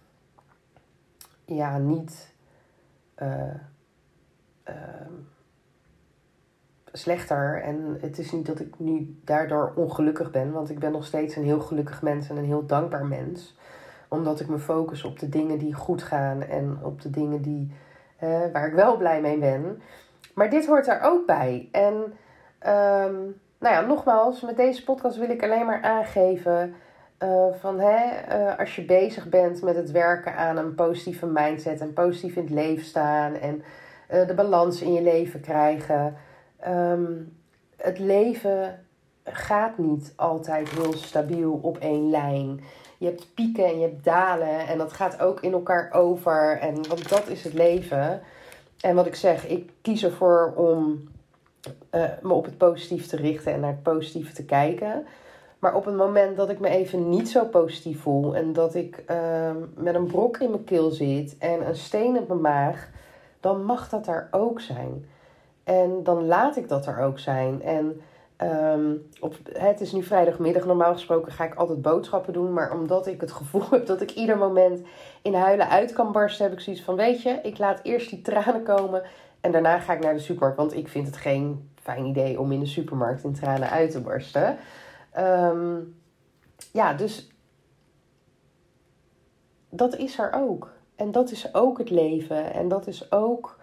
ja, 1.55 1.77
niet 1.77 2.33
uh, 3.21 3.53
uh, 4.69 4.75
slechter. 6.91 7.61
En 7.61 7.97
het 8.01 8.17
is 8.17 8.31
niet 8.31 8.45
dat 8.45 8.59
ik 8.59 8.79
nu 8.79 9.19
daardoor 9.23 9.73
ongelukkig 9.75 10.31
ben, 10.31 10.51
want 10.51 10.69
ik 10.69 10.79
ben 10.79 10.91
nog 10.91 11.05
steeds 11.05 11.35
een 11.35 11.43
heel 11.43 11.59
gelukkig 11.59 12.01
mens 12.01 12.29
en 12.29 12.37
een 12.37 12.45
heel 12.45 12.65
dankbaar 12.65 13.05
mens. 13.05 13.57
Omdat 14.07 14.39
ik 14.39 14.47
me 14.47 14.59
focus 14.59 15.03
op 15.03 15.19
de 15.19 15.29
dingen 15.29 15.57
die 15.57 15.73
goed 15.73 16.03
gaan 16.03 16.41
en 16.41 16.79
op 16.81 17.01
de 17.01 17.09
dingen 17.09 17.41
die, 17.41 17.75
uh, 18.23 18.39
waar 18.53 18.67
ik 18.67 18.73
wel 18.73 18.97
blij 18.97 19.21
mee 19.21 19.37
ben. 19.37 19.81
Maar 20.33 20.49
dit 20.49 20.65
hoort 20.65 20.87
er 20.87 21.01
ook 21.01 21.25
bij. 21.25 21.69
En 21.71 21.93
um, 22.67 23.39
nou 23.61 23.75
ja, 23.75 23.81
nogmaals, 23.81 24.41
met 24.41 24.57
deze 24.57 24.83
podcast 24.83 25.17
wil 25.17 25.29
ik 25.29 25.43
alleen 25.43 25.65
maar 25.65 25.81
aangeven. 25.81 26.75
Uh, 27.23 27.45
van 27.59 27.79
hè, 27.79 28.05
uh, 28.37 28.59
als 28.59 28.75
je 28.75 28.81
bezig 28.81 29.29
bent 29.29 29.61
met 29.61 29.75
het 29.75 29.91
werken 29.91 30.35
aan 30.35 30.57
een 30.57 30.75
positieve 30.75 31.25
mindset 31.25 31.81
en 31.81 31.93
positief 31.93 32.35
in 32.35 32.41
het 32.41 32.51
leven 32.51 32.85
staan 32.85 33.33
en 33.33 33.63
uh, 34.11 34.27
de 34.27 34.33
balans 34.33 34.81
in 34.81 34.93
je 34.93 35.01
leven 35.01 35.39
krijgen. 35.39 36.15
Um, 36.67 37.37
het 37.77 37.99
leven 37.99 38.85
gaat 39.23 39.77
niet 39.77 40.13
altijd 40.15 40.69
heel 40.69 40.93
stabiel 40.93 41.59
op 41.61 41.77
één 41.77 42.09
lijn. 42.09 42.59
Je 42.97 43.05
hebt 43.05 43.33
pieken 43.33 43.65
en 43.65 43.79
je 43.79 43.85
hebt 43.87 44.03
dalen 44.03 44.67
en 44.67 44.77
dat 44.77 44.93
gaat 44.93 45.21
ook 45.21 45.39
in 45.39 45.51
elkaar 45.51 45.89
over. 45.93 46.57
En 46.59 46.73
want 46.87 47.09
dat 47.09 47.27
is 47.27 47.43
het 47.43 47.53
leven. 47.53 48.21
En 48.79 48.95
wat 48.95 49.05
ik 49.05 49.15
zeg, 49.15 49.47
ik 49.47 49.69
kies 49.81 50.03
ervoor 50.03 50.53
om 50.55 51.09
me 52.21 52.33
op 52.33 52.45
het 52.45 52.57
positief 52.57 53.07
te 53.07 53.15
richten 53.15 53.53
en 53.53 53.59
naar 53.59 53.71
het 53.71 53.83
positieve 53.83 54.33
te 54.33 54.45
kijken. 54.45 55.05
Maar 55.61 55.75
op 55.75 55.85
het 55.85 55.95
moment 55.95 56.37
dat 56.37 56.49
ik 56.49 56.59
me 56.59 56.69
even 56.69 57.09
niet 57.09 57.29
zo 57.29 57.45
positief 57.45 58.01
voel 58.01 58.35
en 58.35 58.53
dat 58.53 58.75
ik 58.75 59.03
uh, 59.11 59.51
met 59.75 59.95
een 59.95 60.05
brok 60.05 60.37
in 60.37 60.49
mijn 60.49 60.63
keel 60.63 60.89
zit 60.89 61.35
en 61.37 61.67
een 61.67 61.75
steen 61.75 62.15
in 62.15 62.25
mijn 62.27 62.41
maag, 62.41 62.89
dan 63.39 63.65
mag 63.65 63.89
dat 63.89 64.07
er 64.07 64.27
ook 64.31 64.61
zijn. 64.61 65.05
En 65.63 66.03
dan 66.03 66.25
laat 66.25 66.57
ik 66.57 66.67
dat 66.67 66.85
er 66.85 66.99
ook 66.99 67.19
zijn. 67.19 67.61
En 67.61 68.01
um, 68.73 69.07
op, 69.19 69.35
het 69.53 69.81
is 69.81 69.91
nu 69.91 70.03
vrijdagmiddag. 70.03 70.65
Normaal 70.65 70.93
gesproken 70.93 71.31
ga 71.31 71.43
ik 71.43 71.55
altijd 71.55 71.81
boodschappen 71.81 72.33
doen. 72.33 72.53
Maar 72.53 72.73
omdat 72.73 73.07
ik 73.07 73.21
het 73.21 73.31
gevoel 73.31 73.63
heb 73.71 73.85
dat 73.85 74.01
ik 74.01 74.11
ieder 74.11 74.37
moment 74.37 74.81
in 75.21 75.33
huilen 75.33 75.69
uit 75.69 75.93
kan 75.93 76.11
barsten, 76.11 76.45
heb 76.45 76.53
ik 76.53 76.59
zoiets 76.59 76.83
van: 76.83 76.95
Weet 76.95 77.21
je, 77.21 77.39
ik 77.43 77.57
laat 77.57 77.79
eerst 77.83 78.09
die 78.09 78.21
tranen 78.21 78.63
komen. 78.63 79.03
En 79.41 79.51
daarna 79.51 79.79
ga 79.79 79.93
ik 79.93 80.03
naar 80.03 80.13
de 80.13 80.19
supermarkt. 80.19 80.57
Want 80.57 80.75
ik 80.75 80.87
vind 80.87 81.07
het 81.07 81.17
geen 81.17 81.69
fijn 81.81 82.05
idee 82.05 82.39
om 82.39 82.51
in 82.51 82.59
de 82.59 82.65
supermarkt 82.65 83.23
in 83.23 83.33
tranen 83.33 83.69
uit 83.69 83.91
te 83.91 84.01
barsten. 84.01 84.57
Ehm, 85.11 85.79
ja, 86.71 86.93
dus 86.93 87.29
dat 89.69 89.95
is 89.95 90.19
er 90.19 90.33
ook. 90.33 90.71
En 90.95 91.11
dat 91.11 91.31
is 91.31 91.53
ook 91.53 91.77
het 91.77 91.89
leven. 91.89 92.53
En 92.53 92.67
dat 92.67 92.87
is 92.87 93.11
ook, 93.11 93.59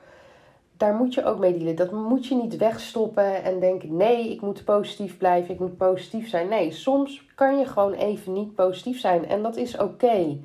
daar 0.76 0.94
moet 0.94 1.14
je 1.14 1.24
ook 1.24 1.38
mee 1.38 1.52
dealen. 1.52 1.76
Dat 1.76 1.92
moet 1.92 2.26
je 2.26 2.34
niet 2.34 2.56
wegstoppen 2.56 3.42
en 3.42 3.60
denken: 3.60 3.96
nee, 3.96 4.30
ik 4.30 4.40
moet 4.40 4.64
positief 4.64 5.18
blijven, 5.18 5.54
ik 5.54 5.60
moet 5.60 5.76
positief 5.76 6.28
zijn. 6.28 6.48
Nee, 6.48 6.72
soms 6.72 7.26
kan 7.34 7.58
je 7.58 7.66
gewoon 7.66 7.92
even 7.92 8.32
niet 8.32 8.54
positief 8.54 9.00
zijn. 9.00 9.26
En 9.26 9.42
dat 9.42 9.56
is 9.56 9.76
oké. 9.76 10.38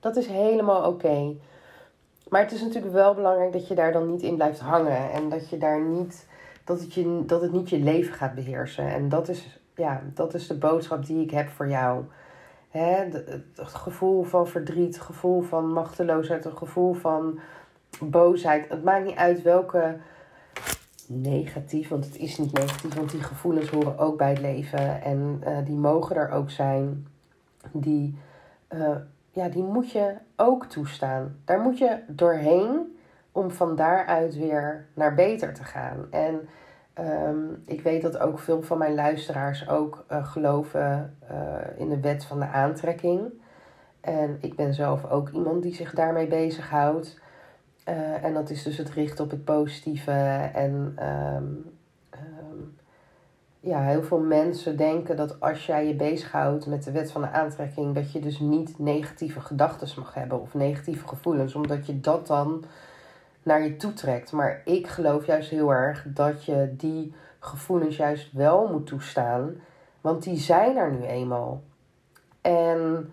Dat 0.00 0.16
is 0.16 0.26
helemaal 0.26 0.90
oké. 0.90 1.34
Maar 2.28 2.42
het 2.42 2.52
is 2.52 2.62
natuurlijk 2.62 2.92
wel 2.92 3.14
belangrijk 3.14 3.52
dat 3.52 3.68
je 3.68 3.74
daar 3.74 3.92
dan 3.92 4.10
niet 4.10 4.22
in 4.22 4.34
blijft 4.34 4.60
hangen. 4.60 5.12
En 5.12 5.28
dat 5.28 5.48
je 5.48 5.58
daar 5.58 5.80
niet, 5.80 6.26
dat 6.64 6.80
het, 6.80 6.94
je, 6.94 7.22
dat 7.26 7.40
het 7.40 7.52
niet 7.52 7.70
je 7.70 7.78
leven 7.78 8.14
gaat 8.14 8.34
beheersen. 8.34 8.88
En 8.88 9.08
dat 9.08 9.28
is, 9.28 9.60
ja, 9.78 10.02
dat 10.14 10.34
is 10.34 10.46
de 10.46 10.58
boodschap 10.58 11.06
die 11.06 11.22
ik 11.22 11.30
heb 11.30 11.48
voor 11.48 11.68
jou. 11.68 12.04
Hè, 12.68 13.04
het 13.54 13.74
gevoel 13.74 14.22
van 14.22 14.46
verdriet, 14.46 14.94
het 14.94 15.04
gevoel 15.04 15.42
van 15.42 15.72
machteloosheid, 15.72 16.44
het 16.44 16.56
gevoel 16.56 16.94
van 16.94 17.38
boosheid. 18.00 18.68
Het 18.68 18.84
maakt 18.84 19.04
niet 19.04 19.16
uit 19.16 19.42
welke 19.42 19.96
negatief, 21.06 21.88
want 21.88 22.04
het 22.04 22.16
is 22.16 22.38
niet 22.38 22.52
negatief, 22.52 22.94
want 22.94 23.10
die 23.10 23.22
gevoelens 23.22 23.70
horen 23.70 23.98
ook 23.98 24.18
bij 24.18 24.30
het 24.30 24.40
leven 24.40 25.02
en 25.02 25.42
uh, 25.46 25.58
die 25.64 25.76
mogen 25.76 26.16
er 26.16 26.30
ook 26.30 26.50
zijn. 26.50 27.06
Die, 27.72 28.18
uh, 28.70 28.96
ja, 29.30 29.48
die 29.48 29.62
moet 29.62 29.90
je 29.90 30.14
ook 30.36 30.66
toestaan. 30.66 31.36
Daar 31.44 31.60
moet 31.60 31.78
je 31.78 31.98
doorheen 32.06 32.98
om 33.32 33.50
van 33.50 33.76
daaruit 33.76 34.36
weer 34.36 34.86
naar 34.94 35.14
beter 35.14 35.54
te 35.54 35.64
gaan. 35.64 36.06
En 36.10 36.48
um, 37.00 37.62
ik 37.66 37.82
weet 37.82 38.02
dat 38.02 38.18
ook 38.18 38.38
veel 38.38 38.62
van 38.62 38.78
mijn 38.78 38.94
luisteraars 38.94 39.68
ook 39.68 40.04
uh, 40.12 40.26
geloven 40.26 41.16
in 41.76 41.88
de 41.88 42.00
wet 42.00 42.24
van 42.24 42.38
de 42.38 42.46
aantrekking. 42.46 43.32
En 44.00 44.38
ik 44.40 44.56
ben 44.56 44.74
zelf 44.74 45.10
ook 45.10 45.30
iemand 45.30 45.62
die 45.62 45.74
zich 45.74 45.94
daarmee 45.94 46.26
bezighoudt. 46.26 47.20
Uh, 47.88 48.24
en 48.24 48.34
dat 48.34 48.50
is 48.50 48.62
dus 48.62 48.76
het 48.76 48.90
richten 48.90 49.24
op 49.24 49.30
het 49.30 49.44
positieve. 49.44 50.12
En 50.54 50.96
um, 51.02 51.70
um, 52.14 52.76
ja, 53.60 53.82
heel 53.82 54.02
veel 54.02 54.20
mensen 54.20 54.76
denken 54.76 55.16
dat 55.16 55.40
als 55.40 55.66
jij 55.66 55.86
je 55.86 55.94
bezighoudt 55.94 56.66
met 56.66 56.84
de 56.84 56.90
wet 56.90 57.12
van 57.12 57.20
de 57.20 57.30
aantrekking, 57.30 57.94
dat 57.94 58.12
je 58.12 58.20
dus 58.20 58.38
niet 58.38 58.78
negatieve 58.78 59.40
gedachten 59.40 59.88
mag 59.96 60.14
hebben 60.14 60.40
of 60.40 60.54
negatieve 60.54 61.08
gevoelens, 61.08 61.54
omdat 61.54 61.86
je 61.86 62.00
dat 62.00 62.26
dan 62.26 62.64
naar 63.48 63.62
je 63.62 63.76
toe 63.76 63.92
trekt. 63.92 64.32
Maar 64.32 64.62
ik 64.64 64.86
geloof 64.86 65.26
juist 65.26 65.50
heel 65.50 65.70
erg 65.70 66.04
dat 66.08 66.44
je 66.44 66.74
die 66.76 67.14
gevoelens 67.38 67.96
juist 67.96 68.32
wel 68.32 68.68
moet 68.68 68.86
toestaan, 68.86 69.54
want 70.00 70.22
die 70.22 70.36
zijn 70.36 70.76
er 70.76 70.92
nu 70.92 71.02
eenmaal. 71.02 71.62
En 72.40 73.12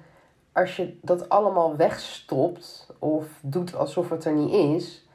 als 0.51 0.75
je 0.75 0.97
dat 1.01 1.29
allemaal 1.29 1.75
wegstopt 1.75 2.93
of 2.99 3.25
doet 3.41 3.75
alsof 3.75 4.09
het 4.09 4.25
er 4.25 4.33
niet 4.33 4.53
is, 4.53 5.07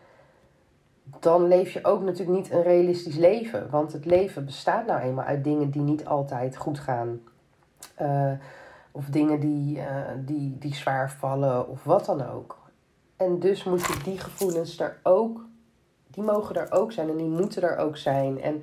dan 1.21 1.49
leef 1.49 1.73
je 1.73 1.85
ook 1.85 2.03
natuurlijk 2.03 2.39
niet 2.39 2.51
een 2.51 2.63
realistisch 2.63 3.17
leven. 3.17 3.71
Want 3.71 3.93
het 3.93 4.05
leven 4.05 4.45
bestaat 4.45 4.87
nou 4.87 5.01
eenmaal 5.01 5.25
uit 5.25 5.45
dingen 5.45 5.71
die 5.71 5.83
niet 5.83 6.07
altijd 6.07 6.57
goed 6.57 6.79
gaan. 6.79 7.21
Uh, 8.01 8.33
of 8.93 9.05
dingen 9.07 9.41
die, 9.41 9.77
uh, 9.77 9.85
die, 10.19 10.59
die 10.59 10.75
zwaar 10.75 11.11
vallen 11.11 11.69
of 11.69 11.85
wat 11.85 12.05
dan 12.05 12.29
ook. 12.29 12.60
En 13.21 13.39
dus 13.39 13.65
moeten 13.65 14.03
die 14.05 14.19
gevoelens 14.19 14.81
er 14.81 15.01
ook, 15.03 15.45
die 16.07 16.23
mogen 16.23 16.57
er 16.57 16.73
ook 16.73 16.93
zijn 16.93 17.09
en 17.09 17.17
die 17.17 17.27
moeten 17.27 17.63
er 17.63 17.77
ook 17.77 17.97
zijn. 17.97 18.41
En 18.41 18.63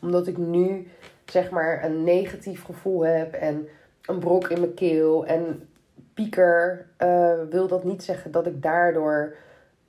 omdat 0.00 0.26
ik 0.26 0.36
nu 0.36 0.88
zeg 1.24 1.50
maar 1.50 1.84
een 1.84 2.04
negatief 2.04 2.64
gevoel 2.64 3.04
heb 3.04 3.32
en 3.32 3.68
een 4.02 4.18
brok 4.18 4.48
in 4.48 4.60
mijn 4.60 4.74
keel 4.74 5.26
en 5.26 5.68
pieker, 6.14 6.86
uh, 6.98 7.34
wil 7.50 7.68
dat 7.68 7.84
niet 7.84 8.02
zeggen 8.02 8.30
dat 8.30 8.46
ik 8.46 8.62
daardoor 8.62 9.36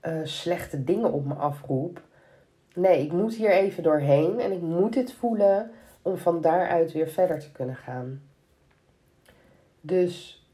uh, 0.01 0.19
slechte 0.23 0.83
dingen 0.83 1.11
op 1.11 1.25
me 1.25 1.33
afroep. 1.33 2.01
Nee, 2.73 3.03
ik 3.03 3.11
moet 3.11 3.35
hier 3.35 3.51
even 3.51 3.83
doorheen 3.83 4.39
en 4.39 4.51
ik 4.51 4.61
moet 4.61 4.93
dit 4.93 5.13
voelen 5.13 5.71
om 6.01 6.17
van 6.17 6.41
daaruit 6.41 6.91
weer 6.91 7.07
verder 7.07 7.39
te 7.39 7.51
kunnen 7.51 7.75
gaan. 7.75 8.21
Dus 9.81 10.45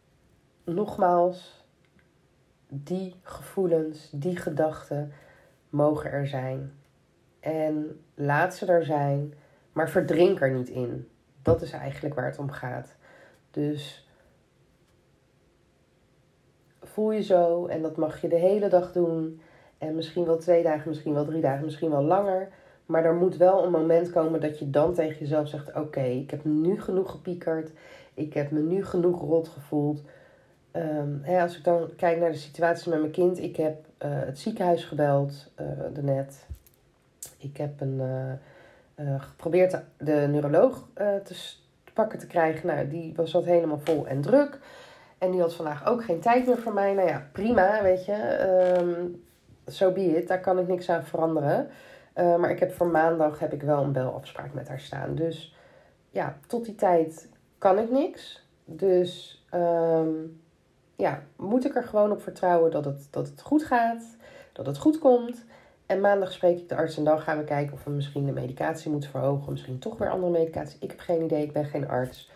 nogmaals, 0.63 1.62
die 2.83 3.15
gevoelens, 3.21 4.09
die 4.11 4.37
gedachten 4.37 5.11
mogen 5.69 6.11
er 6.11 6.27
zijn. 6.27 6.73
En 7.39 7.99
laat 8.15 8.55
ze 8.55 8.65
er 8.65 8.85
zijn, 8.85 9.33
maar 9.71 9.89
verdrink 9.89 10.41
er 10.41 10.51
niet 10.51 10.69
in. 10.69 11.07
Dat 11.41 11.61
is 11.61 11.71
eigenlijk 11.71 12.15
waar 12.15 12.25
het 12.25 12.39
om 12.39 12.51
gaat. 12.51 12.95
Dus 13.51 14.07
voel 16.81 17.11
je 17.11 17.23
zo 17.23 17.65
en 17.65 17.81
dat 17.81 17.97
mag 17.97 18.21
je 18.21 18.27
de 18.27 18.35
hele 18.35 18.69
dag 18.69 18.91
doen. 18.91 19.41
En 19.77 19.95
misschien 19.95 20.25
wel 20.25 20.37
twee 20.37 20.63
dagen, 20.63 20.89
misschien 20.89 21.13
wel 21.13 21.25
drie 21.25 21.41
dagen, 21.41 21.65
misschien 21.65 21.89
wel 21.89 22.03
langer. 22.03 22.51
Maar 22.85 23.05
er 23.05 23.15
moet 23.15 23.37
wel 23.37 23.63
een 23.63 23.71
moment 23.71 24.11
komen 24.11 24.41
dat 24.41 24.59
je 24.59 24.69
dan 24.69 24.93
tegen 24.93 25.19
jezelf 25.19 25.47
zegt: 25.47 25.75
Oké, 25.75 26.03
ik 26.03 26.31
heb 26.31 26.43
nu 26.43 26.81
genoeg 26.81 27.11
gepiekerd. 27.11 27.71
Ik 28.13 28.33
heb 28.33 28.51
me 28.51 28.61
nu 28.61 28.85
genoeg 28.85 29.21
rot 29.21 29.47
gevoeld. 29.47 30.03
Hè, 31.21 31.41
als 31.41 31.57
ik 31.57 31.63
dan 31.63 31.89
kijk 31.95 32.19
naar 32.19 32.31
de 32.31 32.37
situatie 32.37 32.89
met 32.89 32.99
mijn 32.99 33.11
kind. 33.11 33.39
Ik 33.39 33.55
heb 33.55 33.85
uh, 33.85 34.09
het 34.11 34.39
ziekenhuis 34.39 34.83
gebeld 34.83 35.51
uh, 35.61 35.67
daarnet. 35.93 36.45
Ik 37.37 37.57
heb 37.57 37.81
een, 37.81 38.01
uh, 38.95 39.21
geprobeerd 39.23 39.81
de, 39.97 40.27
neuroloog 40.31 40.87
te, 40.95 41.21
te 41.83 41.93
pakken 41.93 42.19
te 42.19 42.27
krijgen. 42.27 42.67
Nou, 42.67 42.87
die 42.87 43.13
was 43.15 43.31
wat 43.31 43.45
helemaal 43.45 43.79
vol 43.79 44.07
en 44.07 44.21
druk. 44.21 44.59
En 45.17 45.31
die 45.31 45.41
had 45.41 45.53
vandaag 45.53 45.87
ook 45.87 46.03
geen 46.03 46.19
tijd 46.19 46.45
meer 46.45 46.57
voor 46.57 46.73
mij. 46.73 46.93
Nou 46.93 47.07
ja, 47.07 47.27
prima, 47.31 47.81
weet 47.81 48.05
je. 48.05 48.47
Um, 48.79 49.23
so 49.65 49.91
be 49.91 50.17
it. 50.17 50.27
Daar 50.27 50.41
kan 50.41 50.59
ik 50.59 50.67
niks 50.67 50.89
aan 50.89 51.03
veranderen. 51.03 51.67
Maar 52.15 52.49
ik 52.49 52.59
heb 52.59 52.71
voor 52.71 52.87
maandag 52.87 53.39
heb 53.39 53.53
ik 53.53 53.61
wel 53.61 53.83
een 53.83 53.91
belafspraak 53.91 54.53
met 54.53 54.67
haar 54.67 54.79
staan. 54.79 55.15
Dus 55.15 55.55
ja, 56.09 56.37
tot 56.47 56.65
die 56.65 56.75
tijd 56.75 57.29
kan 57.57 57.79
ik 57.79 57.91
niks. 57.91 58.47
Dus 58.65 59.43
um, 59.53 60.41
ja, 61.03 61.23
moet 61.35 61.65
ik 61.65 61.75
er 61.75 61.83
gewoon 61.83 62.11
op 62.11 62.21
vertrouwen 62.21 62.71
dat 62.71 62.85
het, 62.85 63.07
dat 63.09 63.27
het 63.27 63.41
goed 63.41 63.63
gaat. 63.63 64.03
Dat 64.53 64.65
het 64.65 64.77
goed 64.77 64.99
komt. 64.99 65.45
En 65.85 66.01
maandag 66.01 66.31
spreek 66.31 66.57
ik 66.57 66.69
de 66.69 66.75
arts 66.75 66.97
en 66.97 67.03
dan 67.03 67.19
gaan 67.19 67.37
we 67.37 67.43
kijken 67.43 67.73
of 67.73 67.83
we 67.83 67.91
misschien 67.91 68.25
de 68.25 68.31
medicatie 68.31 68.91
moeten 68.91 69.09
verhogen. 69.09 69.51
Misschien 69.51 69.79
toch 69.79 69.97
weer 69.97 70.09
andere 70.09 70.31
medicatie. 70.31 70.77
Ik 70.79 70.89
heb 70.89 70.99
geen 70.99 71.23
idee, 71.23 71.43
ik 71.43 71.53
ben 71.53 71.65
geen 71.65 71.87
arts. 71.87 72.31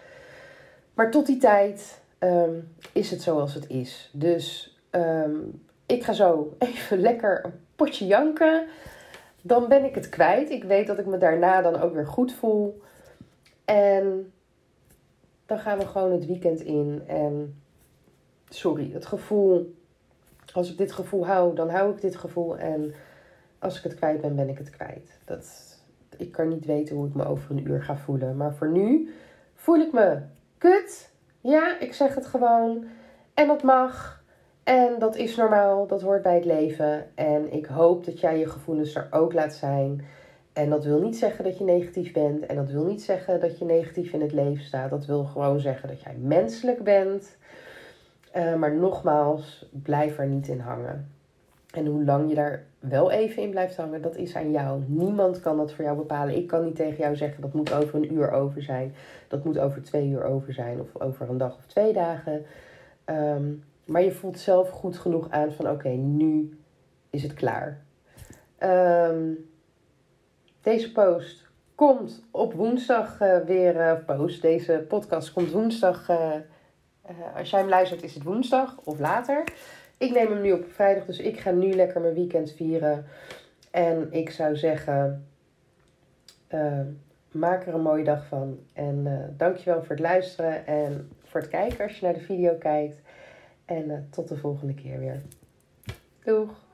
Maar 0.93 1.11
tot 1.11 1.25
die 1.25 1.37
tijd 1.37 2.01
um, 2.19 2.75
is 2.91 3.11
het 3.11 3.21
zoals 3.21 3.53
het 3.53 3.69
is. 3.69 4.09
Dus 4.13 4.77
um, 4.91 5.63
ik 5.85 6.03
ga 6.03 6.13
zo 6.13 6.55
even 6.59 6.99
lekker 6.99 7.45
een 7.45 7.53
potje 7.75 8.05
janken. 8.05 8.67
Dan 9.41 9.67
ben 9.67 9.85
ik 9.85 9.95
het 9.95 10.09
kwijt. 10.09 10.49
Ik 10.49 10.63
weet 10.63 10.87
dat 10.87 10.99
ik 10.99 11.05
me 11.05 11.17
daarna 11.17 11.61
dan 11.61 11.81
ook 11.81 11.93
weer 11.93 12.07
goed 12.07 12.33
voel. 12.33 12.81
En 13.65 14.31
dan 15.45 15.59
gaan 15.59 15.77
we 15.77 15.85
gewoon 15.85 16.11
het 16.11 16.25
weekend 16.25 16.61
in. 16.61 17.03
En 17.07 17.61
sorry, 18.49 18.91
het 18.93 19.05
gevoel. 19.05 19.75
Als 20.53 20.71
ik 20.71 20.77
dit 20.77 20.91
gevoel 20.91 21.25
hou, 21.25 21.55
dan 21.55 21.69
hou 21.69 21.93
ik 21.93 22.01
dit 22.01 22.15
gevoel. 22.15 22.57
En 22.57 22.93
als 23.59 23.77
ik 23.77 23.83
het 23.83 23.95
kwijt 23.95 24.21
ben, 24.21 24.35
ben 24.35 24.49
ik 24.49 24.57
het 24.57 24.69
kwijt. 24.69 25.19
Dat, 25.25 25.77
ik 26.17 26.31
kan 26.31 26.47
niet 26.47 26.65
weten 26.65 26.95
hoe 26.95 27.07
ik 27.07 27.13
me 27.13 27.25
over 27.25 27.51
een 27.51 27.67
uur 27.67 27.83
ga 27.83 27.97
voelen. 27.97 28.37
Maar 28.37 28.53
voor 28.53 28.69
nu 28.69 29.13
voel 29.55 29.79
ik 29.79 29.91
me 29.91 30.19
kut. 30.57 31.09
Ja, 31.41 31.79
ik 31.79 31.93
zeg 31.93 32.15
het 32.15 32.25
gewoon. 32.25 32.85
En 33.33 33.47
dat 33.47 33.63
mag. 33.63 34.23
En 34.63 34.99
dat 34.99 35.15
is 35.15 35.35
normaal. 35.35 35.87
Dat 35.87 36.01
hoort 36.01 36.21
bij 36.21 36.35
het 36.35 36.45
leven. 36.45 37.15
En 37.15 37.53
ik 37.53 37.65
hoop 37.65 38.05
dat 38.05 38.19
jij 38.19 38.39
je 38.39 38.49
gevoelens 38.49 38.95
er 38.95 39.07
ook 39.11 39.33
laat 39.33 39.53
zijn. 39.53 40.05
En 40.53 40.69
dat 40.69 40.85
wil 40.85 41.01
niet 41.01 41.17
zeggen 41.17 41.43
dat 41.43 41.57
je 41.57 41.63
negatief 41.63 42.13
bent. 42.13 42.45
En 42.45 42.55
dat 42.55 42.69
wil 42.69 42.83
niet 42.83 43.01
zeggen 43.01 43.39
dat 43.39 43.59
je 43.59 43.65
negatief 43.65 44.13
in 44.13 44.21
het 44.21 44.33
leven 44.33 44.63
staat. 44.63 44.89
Dat 44.89 45.05
wil 45.05 45.23
gewoon 45.23 45.59
zeggen 45.59 45.89
dat 45.89 46.01
jij 46.01 46.15
menselijk 46.19 46.83
bent. 46.83 47.37
Uh, 48.37 48.55
maar 48.55 48.75
nogmaals, 48.75 49.69
blijf 49.71 50.17
er 50.17 50.27
niet 50.27 50.47
in 50.47 50.59
hangen. 50.59 51.11
En 51.71 51.85
hoe 51.85 52.03
lang 52.03 52.29
je 52.29 52.35
daar 52.35 52.65
wel 52.79 53.11
even 53.11 53.43
in 53.43 53.49
blijft 53.49 53.77
hangen, 53.77 54.01
dat 54.01 54.15
is 54.15 54.35
aan 54.35 54.51
jou. 54.51 54.81
Niemand 54.85 55.39
kan 55.39 55.57
dat 55.57 55.73
voor 55.73 55.83
jou 55.83 55.97
bepalen. 55.97 56.35
Ik 56.35 56.47
kan 56.47 56.65
niet 56.65 56.75
tegen 56.75 56.97
jou 56.97 57.15
zeggen 57.15 57.41
dat 57.41 57.53
moet 57.53 57.73
over 57.73 57.95
een 57.95 58.13
uur 58.13 58.31
over 58.31 58.63
zijn. 58.63 58.93
Dat 59.27 59.43
moet 59.43 59.59
over 59.59 59.83
twee 59.83 60.09
uur 60.09 60.23
over 60.23 60.53
zijn. 60.53 60.79
Of 60.79 61.01
over 61.01 61.29
een 61.29 61.37
dag 61.37 61.57
of 61.57 61.65
twee 61.65 61.93
dagen. 61.93 62.45
Um, 63.05 63.63
maar 63.85 64.03
je 64.03 64.11
voelt 64.11 64.39
zelf 64.39 64.69
goed 64.69 64.97
genoeg 64.97 65.29
aan 65.29 65.51
van 65.51 65.69
oké, 65.69 65.89
nu 65.89 66.59
is 67.09 67.23
het 67.23 67.33
klaar. 67.33 67.81
Um, 68.63 69.49
deze 70.61 70.91
post 70.91 71.45
komt 71.75 72.23
op 72.31 72.53
woensdag 72.53 73.21
uh, 73.21 73.37
weer. 73.37 73.75
Uh, 73.75 73.93
post. 74.05 74.41
Deze 74.41 74.85
podcast 74.87 75.33
komt 75.33 75.51
woensdag. 75.51 76.09
Als 77.35 77.49
jij 77.49 77.59
hem 77.59 77.69
luistert, 77.69 78.03
is 78.03 78.13
het 78.13 78.23
woensdag 78.23 78.77
of 78.83 78.99
later. 78.99 79.43
Ik 79.97 80.11
neem 80.11 80.31
hem 80.31 80.41
nu 80.41 80.51
op 80.51 80.65
vrijdag, 80.71 81.05
dus 81.05 81.19
ik 81.19 81.39
ga 81.39 81.51
nu 81.51 81.73
lekker 81.73 82.01
mijn 82.01 82.13
weekend 82.13 82.51
vieren. 82.51 83.05
En 83.71 84.07
ik 84.11 84.29
zou 84.29 84.55
zeggen, 84.55 85.27
uh, 86.53 86.81
maak 87.31 87.67
er 87.67 87.73
een 87.73 87.81
mooie 87.81 88.03
dag 88.03 88.25
van. 88.25 88.59
En 88.73 89.05
uh, 89.05 89.37
dankjewel 89.37 89.79
voor 89.79 89.89
het 89.89 89.99
luisteren 89.99 90.67
en 90.67 91.11
voor 91.23 91.39
het 91.39 91.49
kijken 91.49 91.83
als 91.83 91.99
je 91.99 92.05
naar 92.05 92.13
de 92.13 92.19
video 92.19 92.53
kijkt. 92.53 93.01
En 93.65 94.07
tot 94.11 94.27
de 94.27 94.37
volgende 94.37 94.73
keer 94.73 94.99
weer. 94.99 95.21
Doeg! 96.23 96.65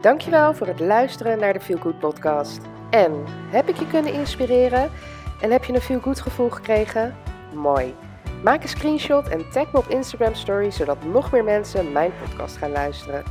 Dankjewel 0.00 0.54
voor 0.54 0.66
het 0.66 0.80
luisteren 0.80 1.38
naar 1.38 1.52
de 1.52 1.60
Feel 1.60 1.78
Good 1.78 1.98
podcast. 1.98 2.60
En 2.90 3.12
heb 3.26 3.68
ik 3.68 3.76
je 3.76 3.86
kunnen 3.86 4.12
inspireren? 4.12 4.90
En 5.40 5.50
heb 5.50 5.64
je 5.64 5.72
een 5.72 6.02
Good 6.02 6.20
gevoel 6.20 6.50
gekregen? 6.50 7.16
Mooi. 7.54 7.94
Maak 8.42 8.62
een 8.62 8.68
screenshot 8.68 9.28
en 9.28 9.50
tag 9.50 9.72
me 9.72 9.78
op 9.78 9.88
Instagram 9.88 10.34
Story 10.34 10.70
zodat 10.70 11.04
nog 11.04 11.32
meer 11.32 11.44
mensen 11.44 11.92
mijn 11.92 12.12
podcast 12.22 12.56
gaan 12.56 12.70
luisteren. 12.70 13.24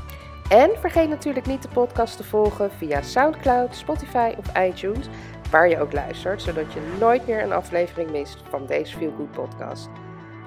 En 0.49 0.69
vergeet 0.79 1.09
natuurlijk 1.09 1.45
niet 1.45 1.61
de 1.61 1.67
podcast 1.67 2.17
te 2.17 2.23
volgen 2.23 2.71
via 2.71 3.01
SoundCloud, 3.01 3.75
Spotify 3.75 4.33
of 4.37 4.57
iTunes, 4.57 5.07
waar 5.51 5.69
je 5.69 5.79
ook 5.81 5.93
luistert, 5.93 6.41
zodat 6.41 6.73
je 6.73 6.95
nooit 6.99 7.27
meer 7.27 7.43
een 7.43 7.51
aflevering 7.51 8.11
mist 8.11 8.43
van 8.49 8.65
deze 8.65 8.97
Feel 8.97 9.13
Good 9.17 9.31
podcast. 9.31 9.89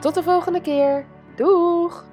Tot 0.00 0.14
de 0.14 0.22
volgende 0.22 0.60
keer. 0.60 1.04
Doeg! 1.36 2.11